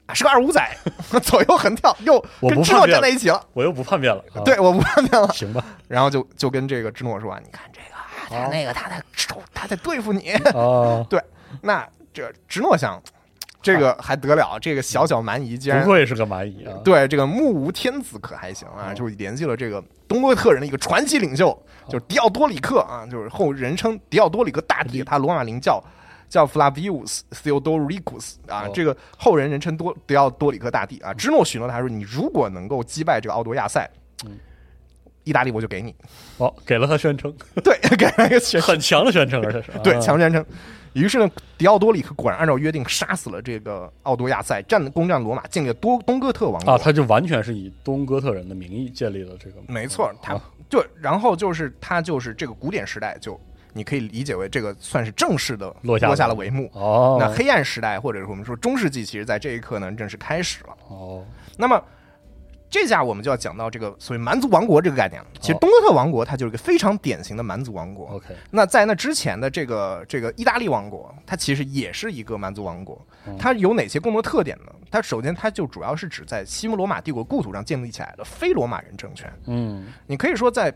[0.06, 0.76] 啊是个二五仔，
[1.22, 3.40] 左右横跳，又跟芝诺站在一起了。
[3.52, 5.28] 我又不叛变了，啊对，，我不叛变了。
[5.28, 9.02] 行吧，然后就就跟这个芝诺说啊，你看这个啊，他那个他在
[9.54, 10.32] 他在对付你。
[11.08, 11.22] 对，
[11.60, 13.00] 那这芝诺想，
[13.62, 14.58] 这个还得了？
[14.60, 16.74] 这个小小蛮夷竟然不愧是个蛮夷啊。
[16.84, 21.56] 对这个目无天子可还行啊，就是联系了这个东哥特人的一个传奇领袖，
[21.88, 25.82] 就是迪奥多里克啊，就是后人称迪奥多里克大帝，他罗马名叫。
[26.32, 31.12] 叫 Flavius Theodoricus 啊，哦这个后人人称多迪奥多里克大帝啊。
[31.12, 33.86] 芝诺许诺他说，你如果能够击败这个奥多亚塞，
[35.24, 35.94] 意大利我就给你。
[36.38, 37.30] 哦，给了他宣称，
[37.62, 40.42] 对， 给了一个宣很强的宣称，而且是对，啊强宣称。
[40.94, 46.72] 于是呢，迪奥多里克果然按照约定杀死了这个奥多亚塞，战攻占罗马，建立了多东哥特王国。
[46.72, 53.38] 啊，他就完全是以东哥特人的名义建立了这个，没错，他啊就然后就是他就是这个古典时代就。
[53.72, 56.70] 你可以理解为这个算是正式的落下了下了帷幕。
[56.74, 60.76] 哦，那黑暗时代，或者是我们说中世纪，其实在这一刻呢正式开始了。
[60.88, 61.24] 哦，
[61.56, 61.82] 那么
[62.70, 65.26] 这下我们就要讲到这个所谓蛮族王国这个概念了。
[65.40, 68.06] 其实哦东哥特王国它就是一个非常典型的蛮族王国。
[68.08, 73.36] OK，那在那之前的这个这个意大利王国，它其实也是一个蛮族王国嗯。
[73.38, 74.72] 它有哪些共同特点呢？
[74.90, 79.30] 它首先它就主要是指在西罗马帝国故土上建立起来的非罗马人政权。
[79.46, 80.72] 嗯，你可以说在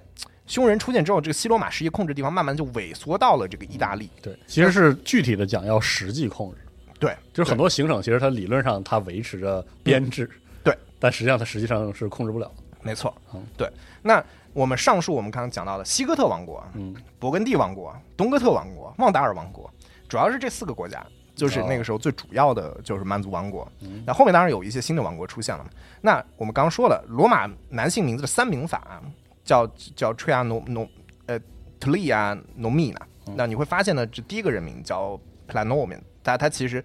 [0.47, 4.09] 匈人出现之后，这个西罗马实际控制地方慢慢就萎缩到了这个意大利。
[4.22, 6.59] 对，其实是具体的讲要实际控制，
[6.99, 10.30] 对，就是很多行省其实它理论上它维持着编制，
[10.62, 12.51] 对，但实际上它实际上是控制不了。
[12.82, 13.68] 没错嗯，对。
[14.03, 19.68] 那我们上述我们刚刚讲到的西哥特王国、嗯，勃艮第王国、东哥特王国、旺达尔王国，
[20.09, 23.66] 主要是这四个国家，就是哦那个时候最主要的就是蛮族王国。
[23.80, 25.70] 嗯那后面当然有一些新的王国出现了嘛。
[26.01, 29.03] 那我们刚刚说了，罗马男性名字的三名法
[29.47, 30.86] 啊叫叫 triano no
[31.26, 31.38] 呃
[31.78, 33.01] 特利啊、农密呢。
[33.36, 35.18] 那你会发现呢，这第一个人名叫
[35.49, 36.84] Planomen，他他其实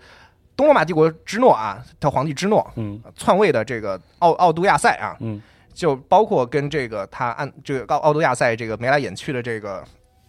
[0.55, 5.41] 东罗马帝国之诺啊，他皇帝之诺嗯篡位的这个奥奥都亚塞啊，嗯
[5.73, 9.83] 就包括跟这个他按这个奥奥都亚塞这个眉来眼去的这个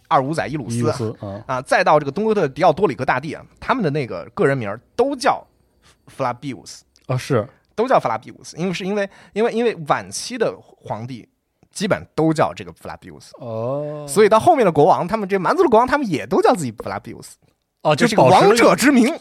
[0.07, 5.43] 二五仔伊鲁斯斯啊，啊，再到这个东哥特迪奥多里克大帝啊，他们的那个个人名都叫
[6.07, 11.27] 弗拉比乌斯，啊是都叫弗拉比乌斯，因为是因为因为因为晚期的皇帝
[11.73, 14.05] 基本都叫这个弗拉比乌斯，哦。
[14.07, 17.35] 所以到后面的国王，他们这蛮族的国王，他们也都叫自己弗拉比乌斯，
[17.81, 19.11] 哦，就是王者之名，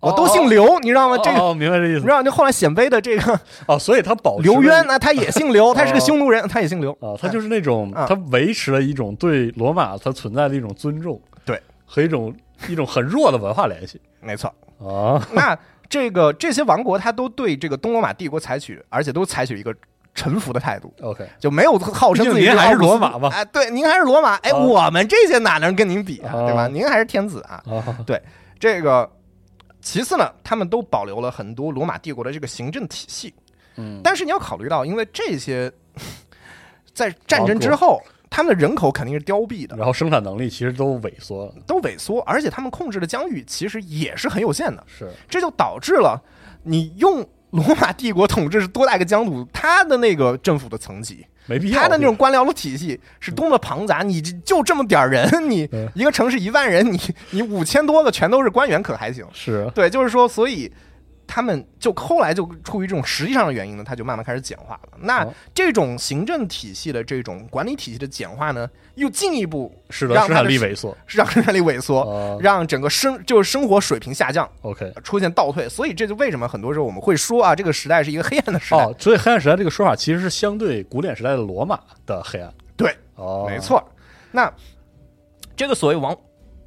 [0.00, 1.16] 我都姓刘，你知道吗？
[1.18, 1.38] 这个。
[1.38, 2.00] 哦，明白这意思。
[2.00, 6.90] 你知道，就后来鲜卑的这个哦，所以他保刘渊呢，他也姓刘，他是个哦匈奴人，他也姓刘。
[6.94, 12.34] 啊，他就是那种啊他维持了一种对罗马它存在的一种尊重，对，和一种
[12.68, 14.00] 一种很弱的文化联系。
[14.20, 14.52] 没错。
[14.80, 15.56] 啊， 那
[15.88, 19.72] 这个这些王国，他都对这个东罗马帝国采取，而且都采取一个
[20.14, 26.68] 臣服的态度，OK，就没有号称自己您还是罗马嘛哎，对，您还是罗马，哎，啊我们这些哪能跟您比啊，啊对吧？
[26.68, 27.62] 您还是天子啊。
[28.06, 28.22] 对，
[28.60, 29.10] 这个
[29.80, 33.34] 其次呢，他们都保留了很多罗马帝国的这个行政体系，
[33.76, 35.70] 嗯，但是你要考虑到，因为这些
[36.92, 38.00] 在战争之后，
[38.30, 44.84] 他们的人口肯定是凋敝的，然后生产能力其实都萎缩了，都萎缩，而且他们控制的疆域其实也是很有限的。
[44.86, 46.22] 是这就导致了
[46.62, 51.80] 你用罗马帝国统治是多大一个疆土，他的那个政府的层级，没必要。
[51.80, 57.00] 他的那种官僚的体系是多么庞杂，你就这么点儿人，你嗯一个城市一万人，你
[57.30, 59.24] 你五千多个全都是官员，可还行？
[59.32, 60.70] 是对，就是说，所以
[61.26, 64.98] 他们就后来就出于这种实际上的原因呢，他就慢慢开始简化了。
[65.00, 70.96] 那哦这种行政体系的这种管理体系的简化呢，又进一步使得生让它的生产力萎缩。
[71.06, 74.48] 让生产力萎缩，哦让整个生就是生活水平下降。
[74.62, 78.84] OK，出现倒退，所以这就为什么很多时候我们会说啊，这个时代是一个黑暗的时代。
[78.84, 82.52] 哦，所以黑暗时代这个说法其实是相对古典时代的罗马的黑暗。
[82.76, 83.82] 对，哦，没，错。
[84.32, 84.52] 那
[85.56, 86.16] 这个所谓王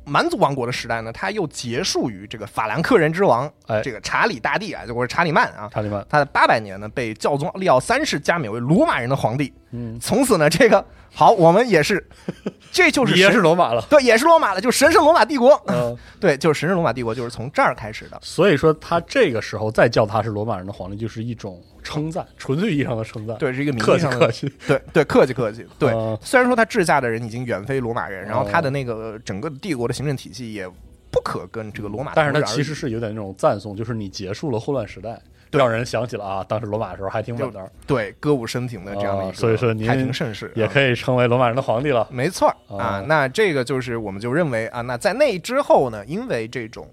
[0.07, 5.69] 蛮族王国的时代呢，它又结束于这个法兰克人之王，哎这个查理大帝啊，就或者查理曼啊。
[5.71, 9.53] 查理曼，他在八百年呢，被教宗利奥三世加冕为罗马人的皇帝。
[9.71, 12.07] 嗯，从此呢，这个好，我们也是，
[12.71, 13.81] 这就是也神是罗马了。
[13.89, 15.61] 对，也是罗马了，就神圣罗马帝国。
[15.67, 18.17] 嗯， 对，就是神圣罗马帝国，就是从这儿开始的。
[18.21, 24.57] 所以说他这个时候再叫他是罗马人的皇帝，就是一种称赞，纯粹意义上的称赞。，对，是一个名客义上的气客气。
[24.67, 25.65] 对对，客气客气。
[25.79, 30.67] 对， 啊虽然说他治下的人已经远非罗马人，然后哦他的那个整个帝国的行政体系也
[31.09, 35.19] 不可跟这个罗马但是他其实是有点那种赞颂，就是你结束了混乱时代，
[35.51, 40.67] 让人想起了啊，当时罗马的时候还挺稳当，对歌舞升平的这样的一啊个所以说您太平盛世，也。
[40.67, 42.07] 可以成为罗马人的皇帝了。
[42.11, 46.87] 没错啊，那这个就是我们就认为啊，那在那之后呢，因为这种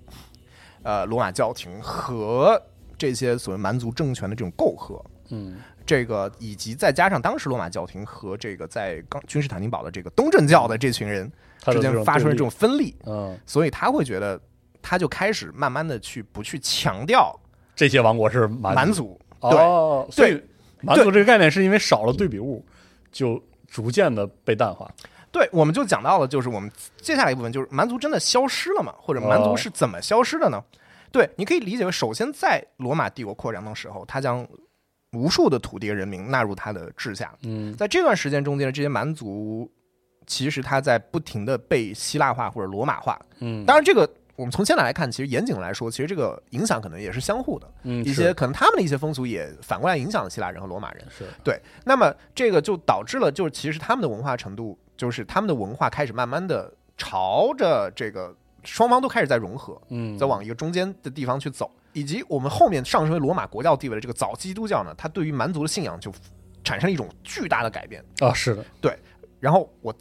[0.82, 2.60] 呃罗马教廷和
[2.96, 11.30] 这些所谓蛮族政权的这种媾和，嗯，这个以及再加上当时罗马教廷和这个在刚君士坦丁堡的这个东正教的这群人
[11.60, 14.40] 之间发生了这种分立，立，嗯，所以他会觉得，
[14.80, 17.38] 他就开始慢慢的去不去强调
[17.74, 20.44] 这些王国是蛮蛮族，对哦，所以对
[20.80, 22.64] 蛮族这个概念是因为少了对比物，
[23.10, 24.90] 就逐渐的被淡化。
[25.32, 26.70] 对，我们就讲到了，就是我们
[27.00, 28.94] 接下来一部分就是蛮族真的消失了吗？
[28.98, 30.62] 或者蛮族哦是怎么消失的呢？
[31.10, 34.46] 对，你可以理解为，首先在罗马帝国扩张的时候，他将
[35.12, 39.68] 无数的土地和人民纳入他的治下，嗯在这段时间中间的这些蛮族，
[40.26, 43.20] 其实他在不停的被希腊化或者罗马化。
[43.40, 47.70] 嗯，当然，这个我们从现在来看，其实严谨来说，其实这个影响可能也是相互的。
[47.84, 51.06] 嗯一些可能他们的一些风俗也反过来影响了希腊人和罗马人。
[51.08, 66.12] 是对，那么这个就导致了，就是其实他们的文化程度，就是他们的文化开始慢慢的朝着这个双方都开始在融合，嗯，在往一个中间的地方去走，以及我们后面上升为罗马国教地位的这个早期基督教呢，它对于蛮族的信仰就
[66.64, 68.04] 产生了一种巨大的改变。
[68.18, 68.98] 啊，是的对
[69.38, 69.94] 然后我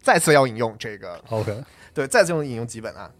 [0.00, 3.10] 再次要引用这个，，OK，对，再次用引用几本啊。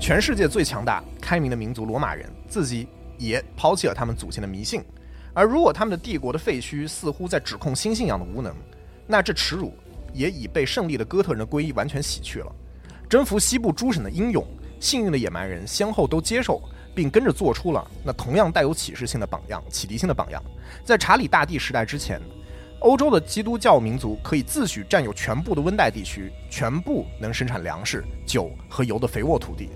[0.00, 2.88] 全世界最强大、开明的民族罗马人，自己
[3.18, 4.82] 也抛弃了他们祖先的迷信。
[5.34, 8.54] 而如果他们的帝国的废墟似乎在指控新信仰的无能，
[9.06, 9.74] 那这耻辱
[10.14, 12.50] 也已被胜利的哥特人的皈依完全洗去了。
[13.10, 14.42] 征服西部诸省的英勇、
[14.80, 16.62] 幸运的野蛮人先后都接受，
[16.94, 20.42] 并跟着做出了那同样带有启示性的榜样、启迪性的榜样。
[20.82, 22.18] 在查理大帝时代之前，
[22.80, 29.68] 欧洲的基督教民族可以自诩占有全部的温带地区，全部能生产粮食、酒和油的肥沃土地。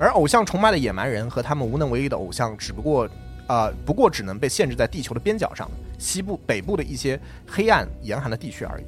[0.00, 3.06] 而偶像崇拜的野蛮人和他们无能为力的偶像，只不过，
[3.46, 8.84] 呃，不过只能被限制在地球的边角上，西部、北部的一些黑暗、严寒的地区而已。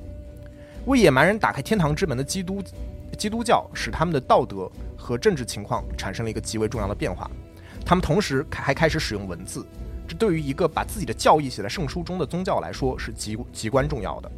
[0.87, 2.63] 为野蛮人打开天堂之门的基督，
[3.19, 7.31] 基督教使他们的道德和政治情况产生了一个极为重要的变化。
[7.85, 9.67] 他们同时还开始使用文字，
[10.09, 14.33] 这对于一个把自己的教义写在圣书中的宗教来说是极极关重要的。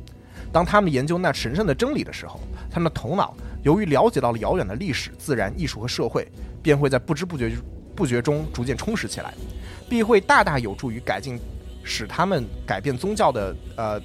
[0.55, 2.39] 当他们研究那神圣的真理的时候，
[2.71, 3.35] 他们的头脑
[3.65, 6.25] 由于了解到了遥远的历史、自然、艺术和社会，
[6.63, 7.51] 便会在不知不觉
[7.97, 9.35] 不觉中逐渐充实起来，
[9.89, 11.41] 必会大大有助于改进，
[11.83, 14.01] 使他们改变宗教的呃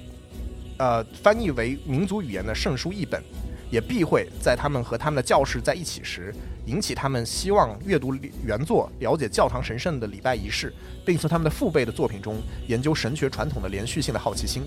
[0.76, 3.22] 呃翻译为民族语言的圣书译本，
[3.70, 6.34] 也必会在他们和他们的教士在一起时，
[6.66, 8.12] 引起他们希望阅读
[8.44, 10.74] 原作、了解教堂神圣的礼拜仪式，
[11.06, 14.64] 并从他们的父辈的作品中研究神学传统的连续性的好奇心。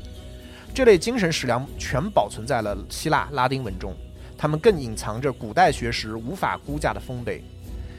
[0.76, 3.96] 这类精神食粮全保存在了希腊拉丁文中，
[4.36, 7.44] 他们更隐藏着古代学识无法估价的丰碑。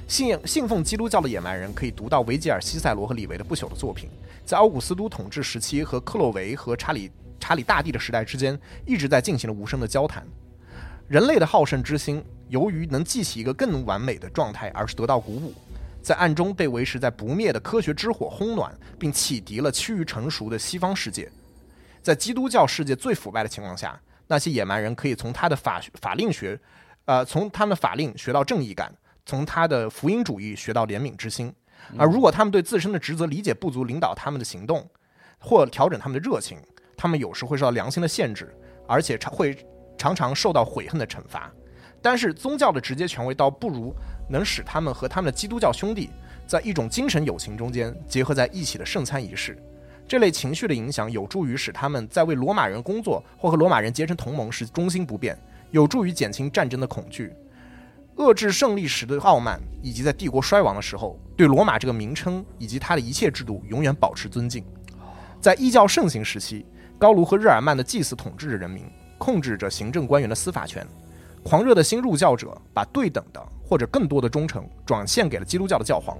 [0.09, 4.11] 信信奉基督教的野蛮人可以读到维吉尔、西塞罗和李维的不朽的作品，
[4.45, 7.09] 在奥古斯都统治时期和克洛维和查理
[7.39, 10.27] 查理大帝的时代之间，一直在进行了无声的交谈。
[11.07, 15.55] 人类的好胜之心，由于能记起一个更完美的状态，而是得到鼓舞，
[16.03, 21.31] 在暗中被维持在不灭的科学之火烘暖，并启迪了趋于成熟的西方世界。
[22.05, 26.61] 在基督教世界最腐败的情况下，那些野蛮人可以从他的法法令学，
[27.07, 28.95] 呃，从他们的法令学到正义感，
[29.25, 31.51] 从他的福音主义学到怜悯之心。
[31.97, 34.87] 而如果他们对自身的职责理解不足，领导他们的行动，
[35.39, 36.59] 或调整他们的热情，
[36.95, 38.55] 他们有时会受到良心的限制，
[38.87, 39.57] 而且常会
[39.97, 41.51] 常常受到悔恨的惩罚。
[42.03, 43.95] 但是宗教的直接权威倒不如
[44.29, 46.11] 能使他们和他们的基督教兄弟
[46.47, 49.59] 在一种精神友情中间结合在一起的圣餐仪式。
[50.07, 55.37] 这类情绪的影响有助于使他们在为罗马人工作或和罗马人结成同盟时忠心不变，
[55.71, 57.33] 有助于减轻战争的恐惧，
[58.17, 64.65] 遏制胜利时的傲慢，以及在帝国衰亡的时候对罗马这个名称以及它的一切制度永远保持尊敬。
[65.41, 66.67] 在异教盛行时期，
[66.99, 68.85] 高卢和日耳曼的祭司统治着人民，
[69.19, 70.87] 控制着行政官员的司法权。
[71.43, 76.17] 狂热的新入教者把对等的或者更多的忠诚转献给了基督教的教皇。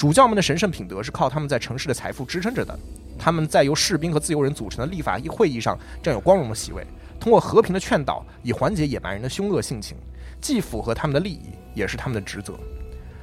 [0.00, 2.74] 主教们的神圣品德是靠他们在城市的财富支撑着的。
[3.18, 6.86] 他们在由士兵和自由人组成的立法议会议上占有光荣的席位，
[7.20, 9.98] 通过和平的劝导以缓解野蛮人的凶恶性情，
[10.40, 12.58] 既符合他们的利益，也是他们的职责。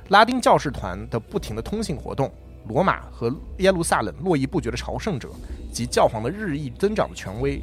[0.10, 2.32] 拉丁教士团的不停的通信活动，
[2.68, 5.32] 罗马和耶路撒冷络绎不绝的朝圣者
[5.74, 7.60] 及教皇的日益增长的权威，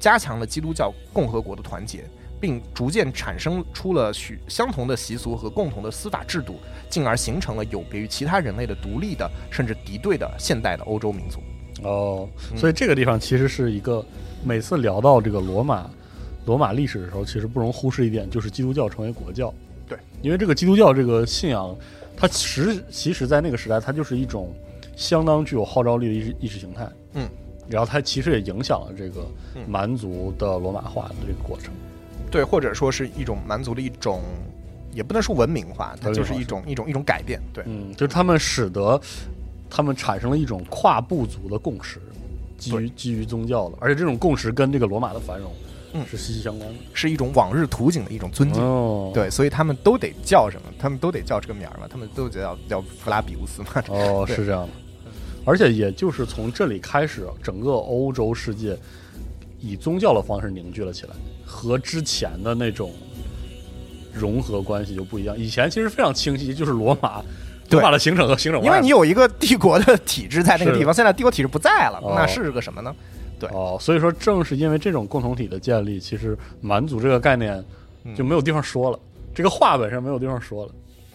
[0.00, 2.08] 加强了基督教共和国的团结，
[2.40, 6.56] 并逐渐产生出了许相同的习俗和共同的司法制度，
[6.88, 11.40] 进而形成了有别于其他人类的独立的甚至敌对的现代的欧洲民族。
[11.82, 14.04] 哦，所以这个地方其实是一个
[14.42, 15.90] 每次聊到这个罗马
[16.44, 19.52] 罗马历史的时候，其实不容忽视一点，就是基督教成为国教。
[19.86, 21.76] 对，因为这个基督教这个信仰，
[22.16, 24.54] 它实其实在那个时代，它就是一种
[24.96, 26.88] 相当具有号召力的意识意识形态。
[27.12, 27.28] 嗯，
[27.68, 29.26] 然后它其实也影响了这个
[29.68, 31.74] 蛮族的罗马化的这个过程。
[32.36, 34.22] 对，或者说是一种蛮族的一种，
[34.92, 37.40] 也不能说文明化，它就是一种一种一种改变。
[37.52, 39.00] 对，嗯，就是他们使得。
[39.68, 42.00] 他们产生了一种跨部族的共识，
[42.56, 45.52] 基于基于宗教的，而且这种共识跟这个罗马的繁荣，
[45.92, 48.62] 嗯，是息息相关的，是一种往日图景的一种尊敬。
[48.62, 50.68] 哦，对，所以他们都得叫什么？
[50.78, 51.88] 他们都得叫这个名儿嘛？
[51.90, 53.68] 他们都叫叫弗拉比乌斯嘛？
[53.88, 54.68] 哦，是这样的。
[55.44, 58.78] 而且也就是从这里开始，整个欧洲世界
[59.60, 61.10] 以宗教的方式凝聚了起来，
[61.46, 62.92] 和之前的那种
[64.12, 65.38] 融合关系就不一样。
[65.38, 67.22] 以前其实非常清晰，就是罗马。
[67.70, 72.94] 罗马的行省和行省因为你有一个帝国的体制在那个地方，现在帝国体制不在了，哦那是个什么呢？
[73.40, 77.62] 对哦，所以说正是因为这种共同体的建立，其实蛮族这个概念
[78.14, 78.98] 就没有地方说了，
[79.34, 80.72] 这个话本身没有地方说了，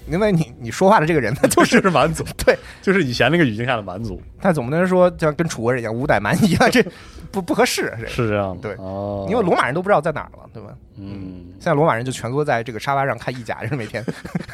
[0.07, 6.83] 因为你你说话的这个人，他就就是是 蛮族，对， 就是以前那个语境下的蛮族，但总不能说像跟楚国人一样五代蛮夷啊，这
[7.31, 10.69] 不不合适，这是这样的，对哦，因为罗马人都不知道在哪儿了，对吧？
[10.97, 14.03] 嗯，现在罗马人就蜷缩在这个沙发上看意甲，就是每天，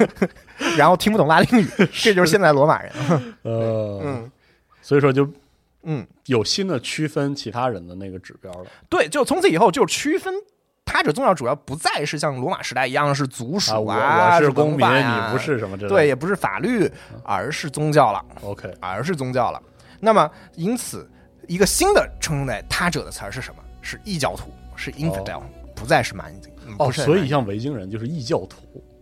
[0.77, 2.91] 然后听不懂拉丁语，这就是现在罗马人。
[3.43, 4.31] 呃，嗯
[4.81, 5.27] 所以说就
[5.83, 10.33] 嗯，有新的区分其他人的那个指标了，对，就从此以后就区分。
[10.87, 16.89] 他者宗教主要不再是像罗马时代一样是族属我我是公民，你不是什么对，也不是法律，
[17.23, 19.61] 而是宗教了，，OK，而是宗教了。
[19.99, 21.07] 那么，因此，
[21.47, 23.61] 一个新的称待他者的词儿是什么？
[23.81, 25.41] 是异教徒，是 infidel，、
[25.75, 26.49] 不再是蛮族。
[26.65, 28.57] 嗯哦，所以像维京人就是异教徒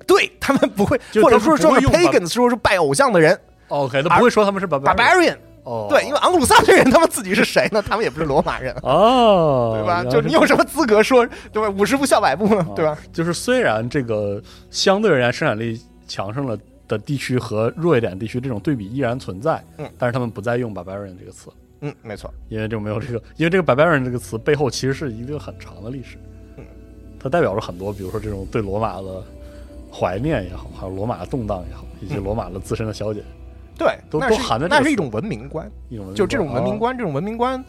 [0.05, 5.37] 对他们不会，或者说说是 pagans，说是拜偶像的人，OK，他不会说他们是 barbarian，，barbarian。
[5.65, 7.81] 哦，对，因为昂鲁萨克人他们自己是谁呢？
[7.81, 10.03] 他们也不是罗马人，哦，对吧？
[10.03, 11.69] 就是你有什么资格说对吧？
[11.77, 12.65] 五十步笑百步呢？
[12.75, 12.91] 对吧？
[12.91, 16.57] 哦就是虽然这个相对而言生产力强盛了
[16.87, 21.49] 的地区和弱一点地区这种对比依然存在，嗯，但是他们不再用 barbarian 这个词，
[21.81, 22.31] 嗯，没错。
[22.47, 26.17] 因为就没有这个，因为这个 barbarian 这个词背后其实是一个很长的历史，
[26.57, 26.63] 嗯，
[27.19, 29.23] 它代表着很多，比如说这种对罗马的
[29.91, 33.23] 怀念也好，还有罗马的动荡也好，以及嗯罗马的自身的消解，
[33.77, 37.63] 对，都都含在这个词那是一种文明观，一种就这种文明哦观，这种文明观。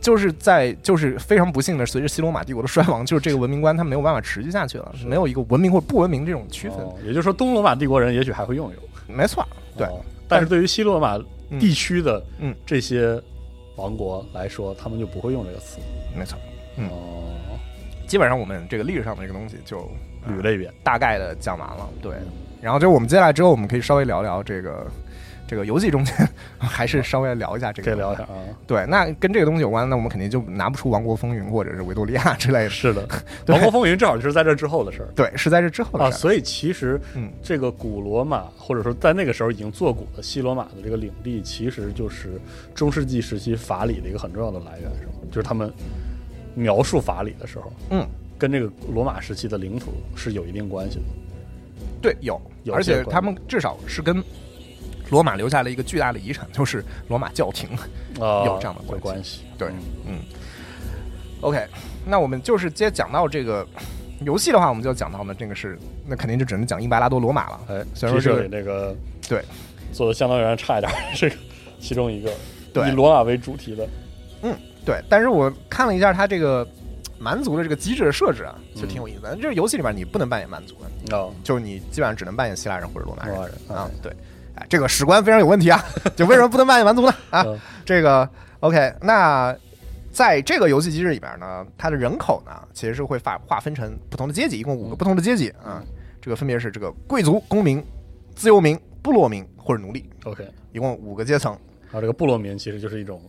[0.00, 6.78] 就是在就是非常不幸的，随着西罗马帝国的衰亡，就是这个文明观它没有办法持续下去了，没有一个文明或不文明这种区分。
[6.78, 8.82] 哦也就是说，东罗马帝国人也许还会用用，
[9.16, 9.46] 没错，
[9.78, 11.16] 对，哦但是对于西罗马
[11.50, 13.22] 嗯地区的嗯这些
[13.76, 15.78] 王国来说，他们就不会用这个词。
[16.18, 16.36] 没错。
[16.78, 17.30] 嗯哦，
[18.08, 19.88] 基本上我们这个历史上的这个东西就
[20.28, 20.72] 捋了一遍。
[20.82, 21.88] 大概的讲完了。
[22.02, 22.14] 对，
[22.60, 24.84] 然后就我们接下来之后，我们可以稍微聊聊这个
[25.52, 26.14] 这个游戏中间，
[26.56, 27.94] 还是稍微聊一下这个。
[27.94, 28.22] 聊一下。
[28.22, 28.32] 啊。
[28.66, 32.70] 对，那跟这个东西有关，那我们肯定就拿不出《王国风云》或者是《维多利亚》之类的。
[32.70, 33.06] 是的，
[33.48, 36.10] 王国风云正好就是在这之后的事儿对，是在这之后的啊。
[36.10, 36.18] 事儿。
[36.18, 42.40] 所以其实嗯这个古罗马，或者说在那个时候已经做古的西罗马的这个领地，其实就是
[42.74, 45.12] 中世纪时期法理的一个很重要的来源，是吗？
[45.30, 45.70] 就是他们
[46.54, 48.06] 描述法理的时候，嗯，
[48.38, 51.02] 跟这个罗马时期的领土是有一定关系的。
[52.00, 54.20] 对，有，有而且他们至少是跟
[55.12, 57.68] 罗马留下了一个巨大的遗产， 就是罗马教廷。
[58.18, 59.42] 啊，有这样的关系关系。
[59.58, 59.76] 对嗯
[60.08, 60.18] 嗯
[61.42, 61.64] ，OK，
[62.06, 63.66] 那我们就是接讲到这个
[64.24, 67.60] 游戏的话，我们就讲到呢，这个是那肯定就只能讲英白拉多罗马了。
[67.68, 68.96] 哎，虽然说这个这里那个
[69.28, 69.42] 对
[69.92, 71.36] 做的相当有点差一点儿，这个
[71.78, 72.32] 其中一个
[72.72, 73.86] 对以罗马为主题的，
[74.42, 76.66] 嗯对，但是我看了一下它这个
[77.18, 79.36] 蛮族的这个机制的设置啊，就挺有意思的。
[79.36, 80.74] 这个游戏里面你不能扮演蛮族
[81.06, 83.36] 的，哦，就你基本上只能扮演希腊人或者罗马人
[83.68, 83.90] 啊哎。
[84.02, 84.12] 对，
[84.56, 85.82] 哎，这个史观非常有问题啊，
[86.14, 87.14] 就为什么不能扮演蛮族呢？
[87.30, 88.28] 啊，嗯这个
[88.60, 89.56] OK，那
[90.12, 95.82] 在这个游戏机制里边呢，它的人口呢其实是会划划分成不同的阶级，一共五个不同的阶级啊，
[96.20, 97.84] 这个分别是这个贵族、公民、
[98.34, 101.52] 自由民、部落民或者奴隶，OK，一共五个阶层。
[101.84, 103.20] 然后这个部落民其实就是一种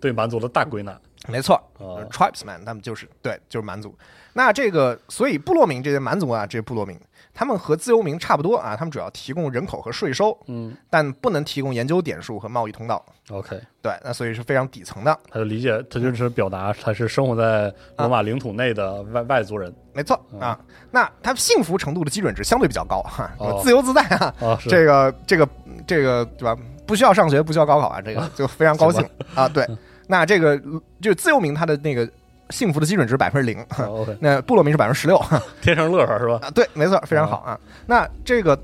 [0.00, 0.96] 对蛮族的大归纳
[1.28, 3.96] 没错、啊 t r i b e s m a n 他们就是对，就是蛮族。
[4.34, 7.00] 那这个，所以部落民这些蛮族啊，这些部落民，
[7.34, 10.74] 他们和自由民差不多啊，他们主要提供人口和税收，嗯。
[10.88, 13.04] 但不能提供研究点数和贸易通道。
[13.30, 19.74] ，OK，对，那所以是非常底层的，他就理解，他就是表达他是生活在罗马领土内的外外族人。
[19.92, 20.58] 没错啊。
[20.92, 23.60] 那他幸福程度的基准值相对比较高哈，哦。
[23.62, 25.48] 自由自在啊，这个这个
[25.86, 26.56] 这个对吧？
[26.86, 29.04] 不需要上学，不需要高考啊，这个就非常高兴。
[29.34, 29.48] 啊。
[29.48, 29.66] 对，
[30.06, 30.60] 那这个
[31.00, 32.08] 就自由民他的那个
[32.50, 33.64] 幸福的基准值百分之零，
[34.20, 35.20] 那部落民是百分之十六。
[35.62, 36.38] 天生乐呵是吧？
[36.42, 37.58] 啊，对，没错，非常好啊。
[37.86, 38.58] 那这个，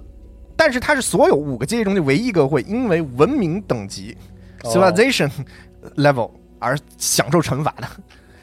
[0.56, 4.16] 但是它是所有五个阶级中的唯一一个会因为文明等级
[4.64, 5.30] 哦 （civilization
[5.96, 7.86] level） 而享受惩罚的。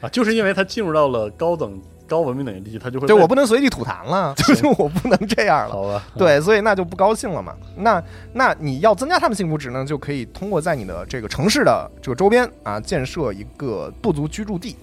[0.00, 5.74] 啊，就是因为它进入到了高等高文明等级地区，他就会对，我不能随地吐痰了， 就是我不能这样了。
[5.74, 6.02] 好吧？
[6.16, 7.54] 对，所以那就不高兴了嘛。
[7.76, 14.76] 那那你要增加他们幸福值呢，就可以通过在你的这个城市的这个周边啊，建设一个部族居住地，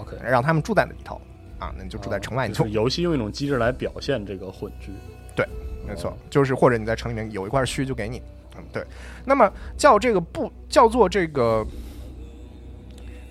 [0.00, 1.20] ，OK，让他们住在那里头
[1.58, 4.90] 啊，那你就住在城外，你就哦就是游戏用一种机制来表现这个混居。
[5.36, 5.46] 对
[5.86, 8.20] 没错，就是或者你在城里面有一块区就给你，
[8.56, 8.84] 嗯，对。
[9.24, 11.66] 那么叫这个部叫做这个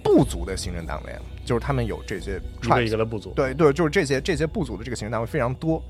[0.03, 5.81] 部族的行政单位，啊就是他们有这些一个 tribes，一个的部族，对对，就是这些这些部族的这个行政单位非常多。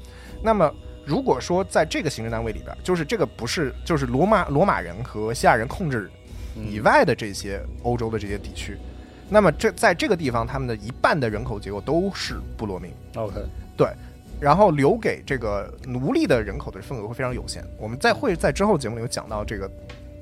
[0.41, 0.73] 那么
[1.05, 6.09] 如果说在这个行政单位里边，就是这个不是就是罗马罗马人和希腊人控制
[6.55, 8.77] 嗯以外的这些欧洲的这些地区，
[9.29, 12.91] 那么这在这个地方，他们的一半的人口结构都是部落民。
[13.15, 13.35] OK，
[13.77, 13.87] 对
[14.39, 17.63] 然后留给这个奴隶的人口的份额会非常有限。
[17.77, 19.69] 我们再会在之后节目里有讲到这个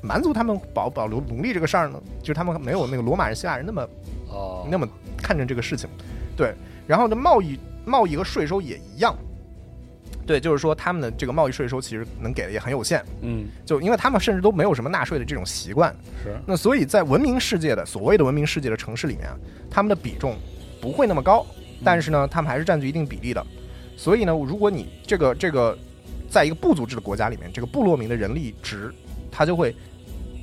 [0.01, 3.87] 蛮族他们保保留奴隶这个事儿呢，就是他们没有那个罗马人、希腊人那么
[4.29, 4.87] 哦，那么
[5.17, 5.89] 看重这个事情。
[6.35, 6.53] 对，
[6.85, 9.15] 然后呢，贸易贸易和税收也一样。
[10.27, 15.95] 对，就是说他们的这个贸易税收其实能给的也很有限，嗯，就因为他们甚至都没有什么纳税的这种习惯。
[16.21, 19.37] 是那所以在文明世界的所谓的文明世界的城市里面啊，
[19.71, 20.35] 他们的比重
[20.81, 21.45] 不会那么高，
[21.83, 23.43] 但是呢，他们还是占据一定比例的。
[23.95, 25.75] 所以呢，如果你这个这个
[26.29, 28.93] 在一个部族制的国家里面，这个部落民的人力值
[29.31, 29.73] 它就会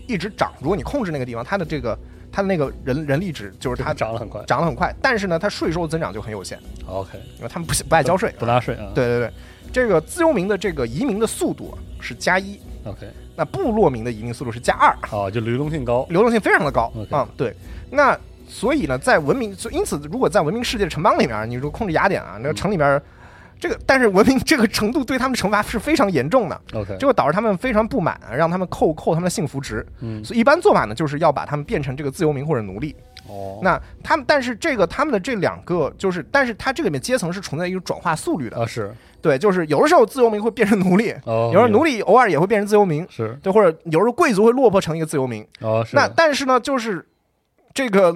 [0.09, 0.53] 一直涨。
[0.61, 1.97] 如果你控制那个地方，它的这个
[2.33, 4.43] 它的那个人人力值就是它涨得很快。
[4.45, 8.35] 涨得很快，但是呢，它税收增长就很有限，OK，因为他们不不爱交税。
[8.39, 8.91] 不纳税啊。
[8.95, 9.33] 对对对，
[9.75, 14.89] 这个自由民的这个移民的速度啊是加一，，OK，那部落民的移民速度是加二。
[15.11, 16.07] 啊，就流动性高。
[16.11, 17.53] 流动性非常的高啊、对，
[17.91, 18.17] 那
[18.47, 23.03] 所以呢，在文明，所以因此，如果在文明世界的城邦里面，你如果控制雅典啊，那个城里边，
[23.59, 29.85] 这个但是文明这个程度对他们的惩罚是非常严重的，OK，就会导致他们非常不满，让他们扣扣他们的幸福值。
[29.99, 32.95] 嗯，所以一般做法呢，就是要把他们变成这个自由民或者奴隶。
[33.27, 38.61] 哦，那他们，但是这个他们的这两个就是，但是它这里面阶层是存在一个转化速率的。
[38.61, 38.95] 啊是
[39.25, 43.07] 对，就是有的时候自由民会变成奴隶，哦，有时候奴隶隶偶尔也会变成自由民。
[43.09, 45.43] 是对，或者有时候贵族会落魄成一个自由民。
[45.63, 47.09] 哦是那但是呢，就是
[47.73, 48.13] 这个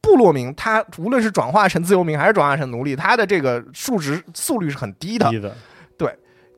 [0.00, 5.38] 部落民，他无论是转化成自由民还是转化成奴隶，他的这个数值速率是很低的低。
[5.38, 5.54] 的，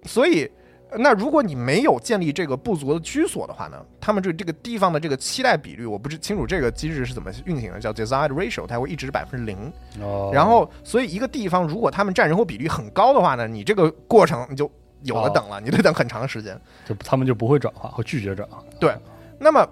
[0.05, 0.51] 所以，
[0.99, 9.73] 那如果你没有建立这个部族的居所的话呢，他们这这个地方的这个期待比率，我不是清楚这个机制是怎么运行的，叫 desired ratio，它会一直百分之零。
[10.01, 14.71] 哦，然后，所以一个地方如果他们占人口比例很高的话呢，你这个过程你就
[15.03, 16.59] 有的等了，你得等很长时间。
[16.87, 18.63] 就他们就不会转化，会拒绝转化。
[18.81, 18.95] 对，
[19.39, 19.69] 那么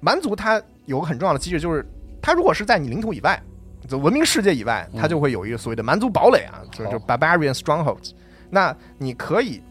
[0.00, 1.84] 蛮族它有个很重要的机制，就是
[2.22, 3.40] 它如果是在你领土以外，
[3.88, 8.12] 就文明世界以外，它就会有一个所谓的蛮族堡垒啊，就是好 barbarian strongholds。
[8.48, 9.62] 那你可以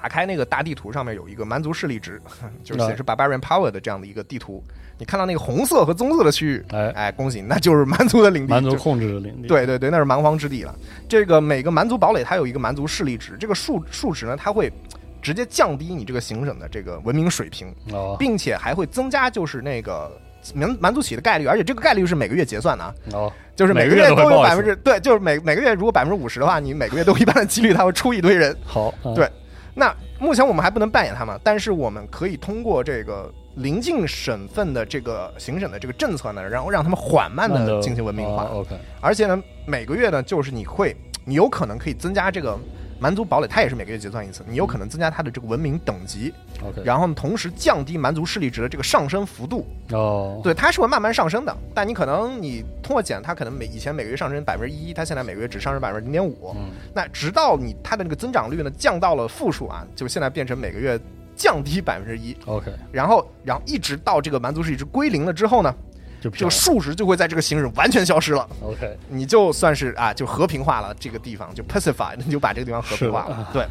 [0.00, 2.22] 打开那个大地图，上面有一个蛮族势力值，
[2.62, 4.62] 就是显示 barbarian power 的这样的一个地图。
[4.96, 9.48] 你看到那个红色和棕色的区域，哎，哎，恭喜，那就是蛮族的领地，蛮族控制的领地。
[9.48, 10.72] 对对对，那是蛮荒之地了。
[11.08, 14.72] 这个每个蛮族堡垒它有一个蛮族势力值，这个数数值呢，它会
[15.20, 20.10] 直接降低你这个行省的这个文明水平，哦并且还会增加就是那个
[20.54, 28.56] 蛮蛮族起的概率，而且这个概率是每个月结算的啊，哦，就是每每个月都有百分之对，就是每每个月如果百分之五十的话，你每个月都有一般的几率它会出一堆人。
[28.64, 29.30] 好，嗯对
[29.78, 38.42] 那目前我们还不能扮演他们，但是我们可以通过这个临近省份的这个行省的这个政策呢，然后让他们缓慢的进行文明化。
[38.42, 42.58] 啊 OK，而且呢，每个月呢，就是你会，你有可能可以增加这个
[42.98, 46.32] 蛮族堡垒，它也是每个月结算一次，你有可能增加它的这个文明等级
[46.62, 49.66] ，OK，然后，同时降低蛮族势力值的这个上升幅度。
[49.92, 56.52] 哦，对，它是会慢慢上升的，但你可能你通过减，它可能每以前每个月上升百分之一，它现在每个月只上升百分之零点五。
[56.56, 60.98] 嗯，那直到你它的那个增长率呢降到了负数啊，就现在变成每个月
[61.36, 65.72] 降低百分之一，OK，然后然后一直到这个蛮族势力值归零了之后呢，
[66.20, 68.48] 就这个数值就会在这个行省完全消失了。
[68.62, 73.48] OK，你就算是啊，就和平化了这个地方，就 pacify，你就把这个地方和平化了。
[73.52, 73.66] 对，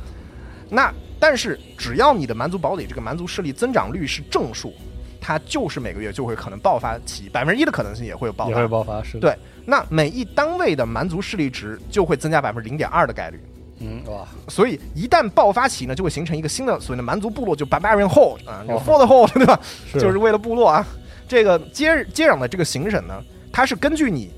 [0.69, 4.73] 那但是只要你的蛮族堡垒这个蛮族势力增长率是正数，
[5.19, 8.67] 它就是每个月就会可能爆发起百分之一的可能性也会有爆发也会发。
[8.67, 9.35] 爆发，是，对，
[9.65, 13.39] 那每一单位的蛮族势力值就会增加百分之零点二的概率。
[13.79, 19.59] 嗯，哇，所以一旦爆发起呢，就会形成一个新的所谓的蛮族部落，就 barbarian horde 啊，就哦 for the horde，对吧？
[19.91, 20.85] 是就是为了部落啊。
[21.27, 23.21] 这个接接壤的这个行省呢，
[23.51, 24.31] 它是根据你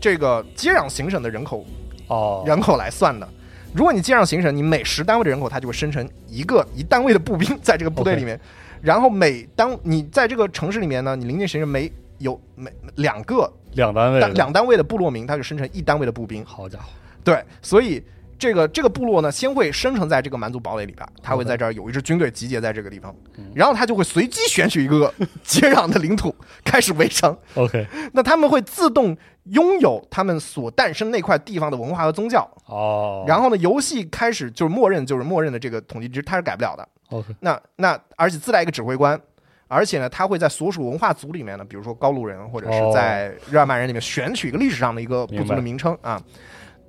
[0.00, 1.66] 这个接壤行省的人口
[2.08, 3.28] 哦，人口来算的。
[3.74, 8.38] 如果你接壤行省，你每十单位的人口，它就会生成一个一单位的步兵在这个部队里面。
[8.80, 16.44] 然后每当你在这个城市里面呢，你临近行省每有每两个两单位的两单位的部落民，它就生成一单位的步兵。
[16.44, 16.84] 好家伙，
[17.24, 18.00] 对，所以
[18.38, 25.12] 这个这个部落呢，先会生成在这个蛮族堡垒里边，他会在这儿有一支军队集结在这个地方嗯，然后他就会随机选取一个
[25.42, 27.36] 接壤的领土 开始围城。
[27.54, 32.48] OK，那他们会自动拥有他们所诞生那块地方的文化和宗教。
[32.66, 36.88] 哦，然后呢，游戏开始就是默认就是默认的这个统计值，它是改不了的。
[37.10, 39.20] OK，那那而且自带一个指挥官。
[39.66, 46.22] 而且呢，他会在所属文化族里面呢，比如说高卢人或者是哦在日耳曼人里面选取一个历史上的一个部族的名称啊，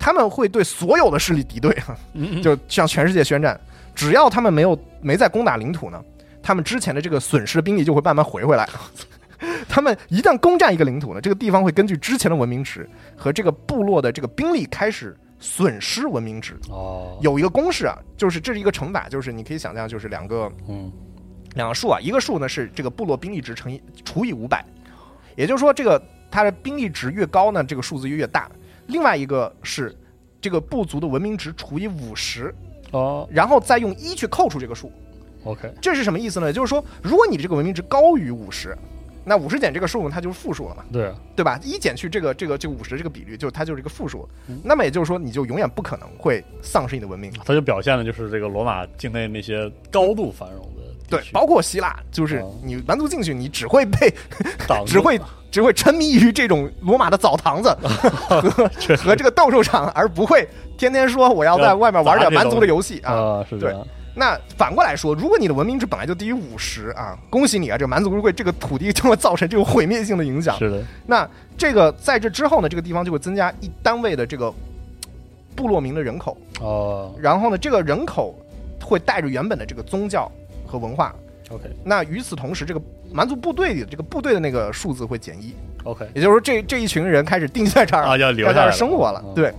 [0.06, 1.76] 他们会对所有的势力敌对，
[2.14, 3.60] 嗯就向全世界宣战。
[3.96, 6.00] 只要他们没有没在攻打领土呢，
[6.44, 8.70] 他们之前的这个损失的兵力就会慢慢回回来。
[9.68, 12.88] 他们一旦攻占一个领土呢，这个地方会根据之前的文明值
[13.18, 16.56] 和这个部落的这个兵力开始损失文明值。
[16.70, 20.92] 哦，有一个公式啊，就是这是一个乘法，就是你可以想象，就是两个嗯，
[21.56, 24.64] 两个数啊，一个数呢是这个部落兵力值乘以除以五百，
[25.36, 26.00] 也就是说，这个
[26.30, 28.48] 它的兵力值越高呢，这个数字就越大。
[28.88, 29.96] 另外一个是
[30.42, 32.54] 这个部族的文明值除以五十，
[32.92, 34.92] 哦然后再用一去扣除这个数。
[35.44, 36.52] ，OK，这是什么意思呢？
[36.54, 38.78] 就是说，如果你这个文明值高于五十，
[39.24, 41.60] 那五十减这个数呢，它就是负数了嘛，对啊，对吧？
[41.64, 44.30] 一减去这个这个这个五十这个比率，就它就是一个负数。
[44.64, 47.32] 那么也就是说，你就永远不可能会丧失你的文明。
[47.44, 50.62] 它就表现的就是这个罗马境内那些高度繁荣
[51.10, 52.54] 对，包括希腊，就是哦。
[52.64, 54.14] 你蛮族进去，你只会被
[54.86, 55.20] 只会
[55.52, 58.42] 只会沉迷于这种罗马的澡堂子和
[58.98, 63.14] 和这个斗兽场，而不会天天说我要在外面玩点蛮族的游戏啊。
[63.14, 70.58] 啊，是这样，那反过来说，如果你的文明值本来就低于五十啊，恭喜你啊，这个蛮族会这个土地就会造成这种毁灭性的影响。
[70.58, 74.52] 是的，那这个在这之后呢，这个地方就会增加一单位的这个
[75.56, 77.14] 部落民的人口，哦。
[77.20, 78.34] 然后呢，这个人口
[78.82, 80.32] 会带着原本的这个宗教
[80.80, 81.16] 和文化。
[81.50, 82.82] ，OK 那与此同时，这个
[83.12, 85.54] 蛮族部队里的这个部队的那个数字会减一
[85.84, 89.22] ，OK，也就是说这，这一群人开始定居在这儿啊要留在这儿下来生活了。
[89.24, 89.54] 嗯对，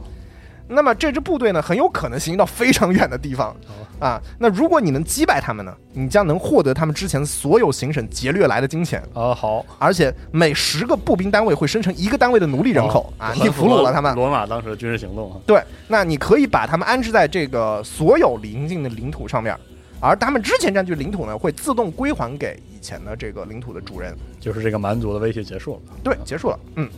[0.68, 3.56] 那么这支部队呢，很有可能行进到非常远的地方
[4.00, 4.20] 啊。
[4.38, 13.32] 那如果你能击败他们呢，你将能获得他们之前所有行省劫掠来的金钱，啊好，而且每十个步兵单位会生成一个单位的奴隶人口、啊。
[13.32, 19.56] 你俘虏了他们，罗马当时的军事行动啊，对，那你可以把他们安置在这个所有邻近的领土上面，
[20.00, 24.16] 而他们之前占据领土呢，会自动归还给以前的这个领土的主人。
[24.38, 25.80] 就是这个蛮族的威胁结束了。
[26.04, 26.58] 对，结束了。
[26.76, 26.88] 嗯，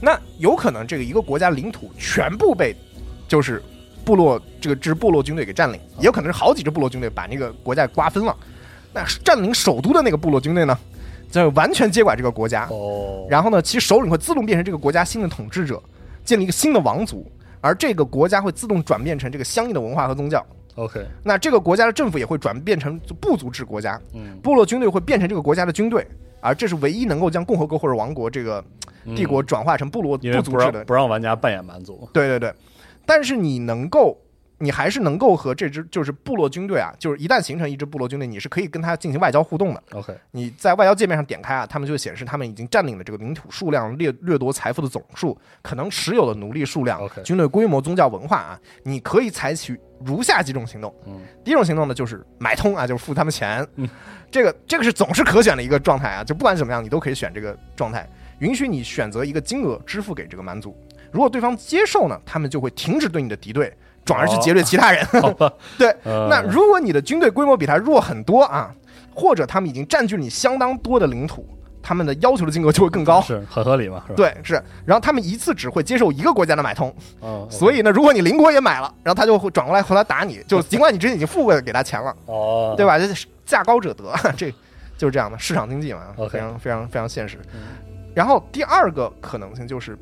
[0.00, 2.74] 那有可能这个一个国家领土全部被
[3.26, 3.62] 就是
[4.04, 8.34] 部落这个支部落军队给占领，也有可能是好几支部落军队把那个国家瓜分了。
[8.92, 10.78] 那占领首都的那个部落军队呢，
[11.30, 15.82] 就完全接管这个国家，哦，然后呢，其首领会自动变成这个国家新的统治者，
[16.24, 17.30] 建立一个新的王族，
[17.60, 20.44] 而这个国家会自动转变成这个相应的文化和宗教。
[20.78, 26.06] OK，那这个国家的政府也会转变成部族制国家，嗯，部落军队会变成这个国家的军队，
[26.40, 28.64] 而这是唯一能够将共和国或者王国这个
[29.16, 30.70] 帝国转化成部落嗯部族制的。
[30.70, 32.08] 不让不让玩家扮演蛮族。
[32.12, 32.54] 对对对，
[33.04, 34.16] 但是你能够，
[34.58, 39.82] 你还是能够和这支就是部落军队啊，就是一旦形成一支部落军队，你是可以跟他进行外交互动的。
[39.92, 48.60] OK，你在外交界面上点开啊，他们就显示他们已经占领了这个领土数量、掠掠夺财富的总数、可能持有的奴隶数量、军队规模、宗教文化啊。
[48.82, 50.94] 你可以采取如下几种行动。
[51.06, 53.66] 嗯，第一种行动呢，就是买通啊，就是付他们钱。
[53.76, 53.88] 嗯，
[54.30, 58.08] 这个这个是总是可选的一个状态啊，就不管怎么样，你都可以选这个状态，
[58.40, 60.76] 允许你选择一个金额支付给这个蛮族。
[61.10, 63.74] 如果对方接受呢，他们就会停止对你的敌对，
[64.08, 65.06] 转而去劫掠其他人。
[65.76, 68.74] 对，呃那如果你的军队规模比他弱很多啊，
[69.14, 71.46] 或者他们已经占据了你相当多的领土，
[71.82, 73.20] 他们的要求的金额就会更高。
[73.20, 74.54] 是很合理嘛，是吧？，对，是，
[74.86, 82.98] 然后他们一次只会接受一个国家的买通，嗯，所以呢，如果你邻国也买了，然后他就会转过来回来打你，就尽管你之前已经付过给他钱了， 哦，对吧？
[82.98, 84.04] 就是价高者得，
[84.36, 84.50] 这
[84.96, 87.60] 就是这样的市场经济嘛非常非常非常现实嗯。
[88.14, 89.96] 然后第二个可能性就是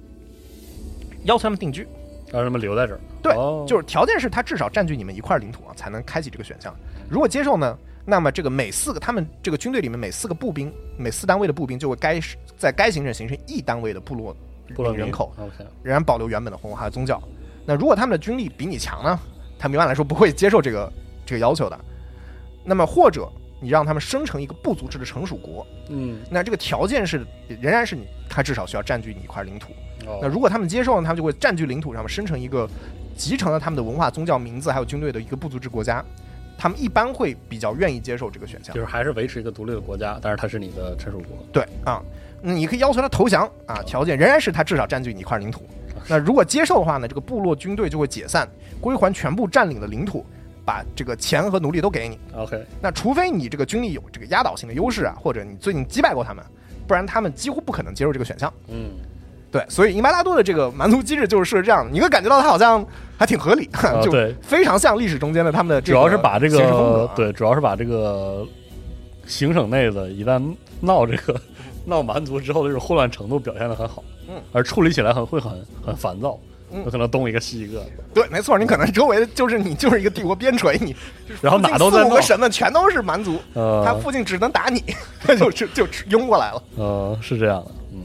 [1.24, 1.86] 要求他们定居，
[2.32, 3.00] 让他们留在这儿。
[3.22, 6.74] 对哦就是条件是他至少占据你们一块领土啊，才能开启这个选项。
[7.08, 12.20] 如果接受呢，那么这个每四个他们这个军队里面每四个步兵，每四单位的步兵就会该
[12.56, 14.36] 在该行政形成一单位的部落
[14.74, 15.32] 部落人口
[15.82, 17.22] 仍然保留原本的文化和宗教。
[17.64, 19.18] 那如果他们的军力比你强呢，
[19.58, 20.92] 他们一般来说不会接受这个
[21.24, 21.78] 这个要求的。
[22.64, 23.28] 那么或者
[23.60, 29.72] 你让他们生成一个部族制的成属国，嗯，那这个条件是仍然是你，他至少需要占据你一块领土。
[30.06, 32.68] 哦那如果他们接受呢，他们就会占据领土上面生成一个
[33.16, 36.04] 集成了他们的文化、宗教、名字还有军队的一个部族制国家。
[36.58, 38.80] 他们一般会比较愿意接受这个选项就。
[38.80, 41.36] 是还是维持一个独立的国家，但是它是你的臣属国。
[41.52, 42.02] 对啊，
[42.40, 45.68] 那你可以要求他投降啊，条件仍然是他至少占据你一块领土。
[46.08, 48.48] 那如果接受的话呢，这个部落军队就会解散，
[48.80, 50.24] 归还全部占领的领土，
[50.64, 52.18] 把这个钱和奴隶都给你。
[52.34, 56.42] OK，那除非你这个军力有这个压倒性的优势啊，或者你最近击败过他们，
[56.86, 58.50] 不然他们几乎不可能接受这个选项。
[58.68, 58.92] 嗯，
[59.56, 62.84] 对，所以英巴拉多的这个蛮族机制就是设置这样的，你会感觉到它好像
[63.16, 63.68] 还挺合理，
[64.02, 64.12] 就
[64.42, 68.46] 非常像历史中间的他们的这主要是把这个对，主要是把这个
[69.26, 70.42] 行省内的一旦
[70.80, 71.40] 闹这个
[71.84, 75.52] 闹蛮族之后的这种混乱程度表现的很好，嗯，而处理起来很会很
[75.84, 76.38] 很烦躁，
[76.72, 80.94] 嗯有可能东一个西一个，对，没错，你可能周围就是你就是一个帝国边陲，你
[81.40, 84.82] 然后哪都在闹附近四五个，省份全都是蛮族，他呃附近只能打你，
[85.20, 86.62] 他 就就就拥过来了。
[86.76, 88.02] 呃是这样的，嗯，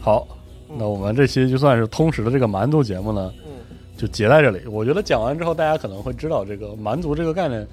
[0.00, 0.36] 好，嗯
[0.78, 3.52] 那我们这期就算是通识的这个蛮族节目呢，嗯
[3.96, 4.66] 就结在这里。
[4.66, 7.66] 我觉得讲完之后，大家可能会知道这个蛮族这个概念，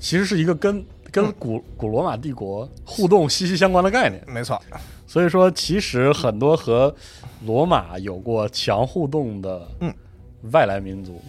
[0.00, 4.22] 其实是一个跟跟嗯古古罗马帝国互动息息相关的概念。
[4.26, 4.60] 没错，
[5.06, 6.94] 所以说，其实很多和
[7.44, 9.92] 罗马有过强互动的嗯
[10.52, 11.20] 外来民族，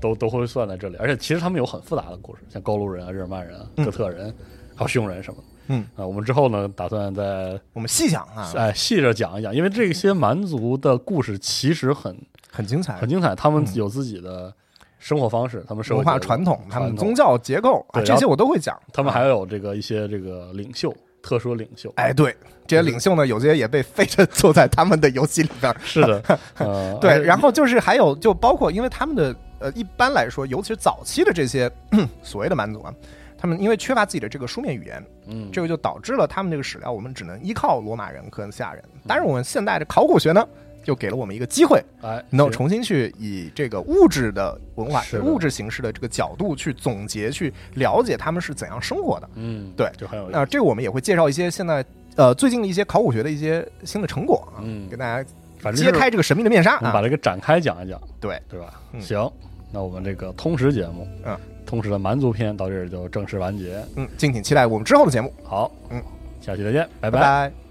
[0.00, 0.96] 都都会算在这里。
[0.98, 4.34] 而且，其实他们有很复杂的故事，像高卢人啊、日耳曼人啊、嗯哥特人，
[4.74, 5.47] 还有匈人什么的。
[5.68, 12.16] 嗯啊，我们之后呢，打算在我们细讲啊，哎细着讲一讲，因为这些蛮族的故事其实很
[12.50, 14.52] 很精彩很，精彩，他们有自己的
[14.98, 18.78] 生活方式，他们文化传统，他们宗教结构啊，这些我都会讲。
[18.92, 21.92] 他们啊还有这个一些这个领袖，特殊领袖。
[21.96, 22.34] 哎，对，
[22.66, 25.74] 这些领袖呢，有些也被废着坐在他们的游戏里边。
[25.84, 26.22] 是的，
[26.58, 31.70] 呃， 对，然后就是还有，就包括因为他们的呃，一般来说，尤其是早期的这些
[32.22, 32.92] 所谓的蛮族啊，
[33.40, 38.82] 他们因为缺乏自己的这个书面语言，嗯，这个就导致了他们这个史料我们只能依靠罗马人和希腊人。
[39.06, 40.46] 但是我们现代的考古学呢，
[40.82, 49.30] 就给了我们一个机会，哎，能够重新去以这个物质的文化、物质形式的这个角度去总结、去了解他们是怎样生活的。
[49.36, 50.50] 嗯，对就很有意那思。
[50.50, 51.84] 这个我们也会介绍一些现在
[52.16, 55.24] 呃最近的一些考古学的一些新的成果啊，嗯给大家
[55.60, 57.02] 反正揭开这个神秘的面纱我们把啊。
[57.02, 58.80] 这个展开讲一讲，对，对吧？
[58.92, 59.30] 嗯行，
[59.70, 63.84] 那我们这个通识节目，嗯，通识的蛮族篇到这儿就正式完结。
[63.96, 66.02] 嗯，敬请期待我们之后的节目，好，嗯，
[66.40, 67.10] 下期再见，拜。
[67.10, 67.67] 拜拜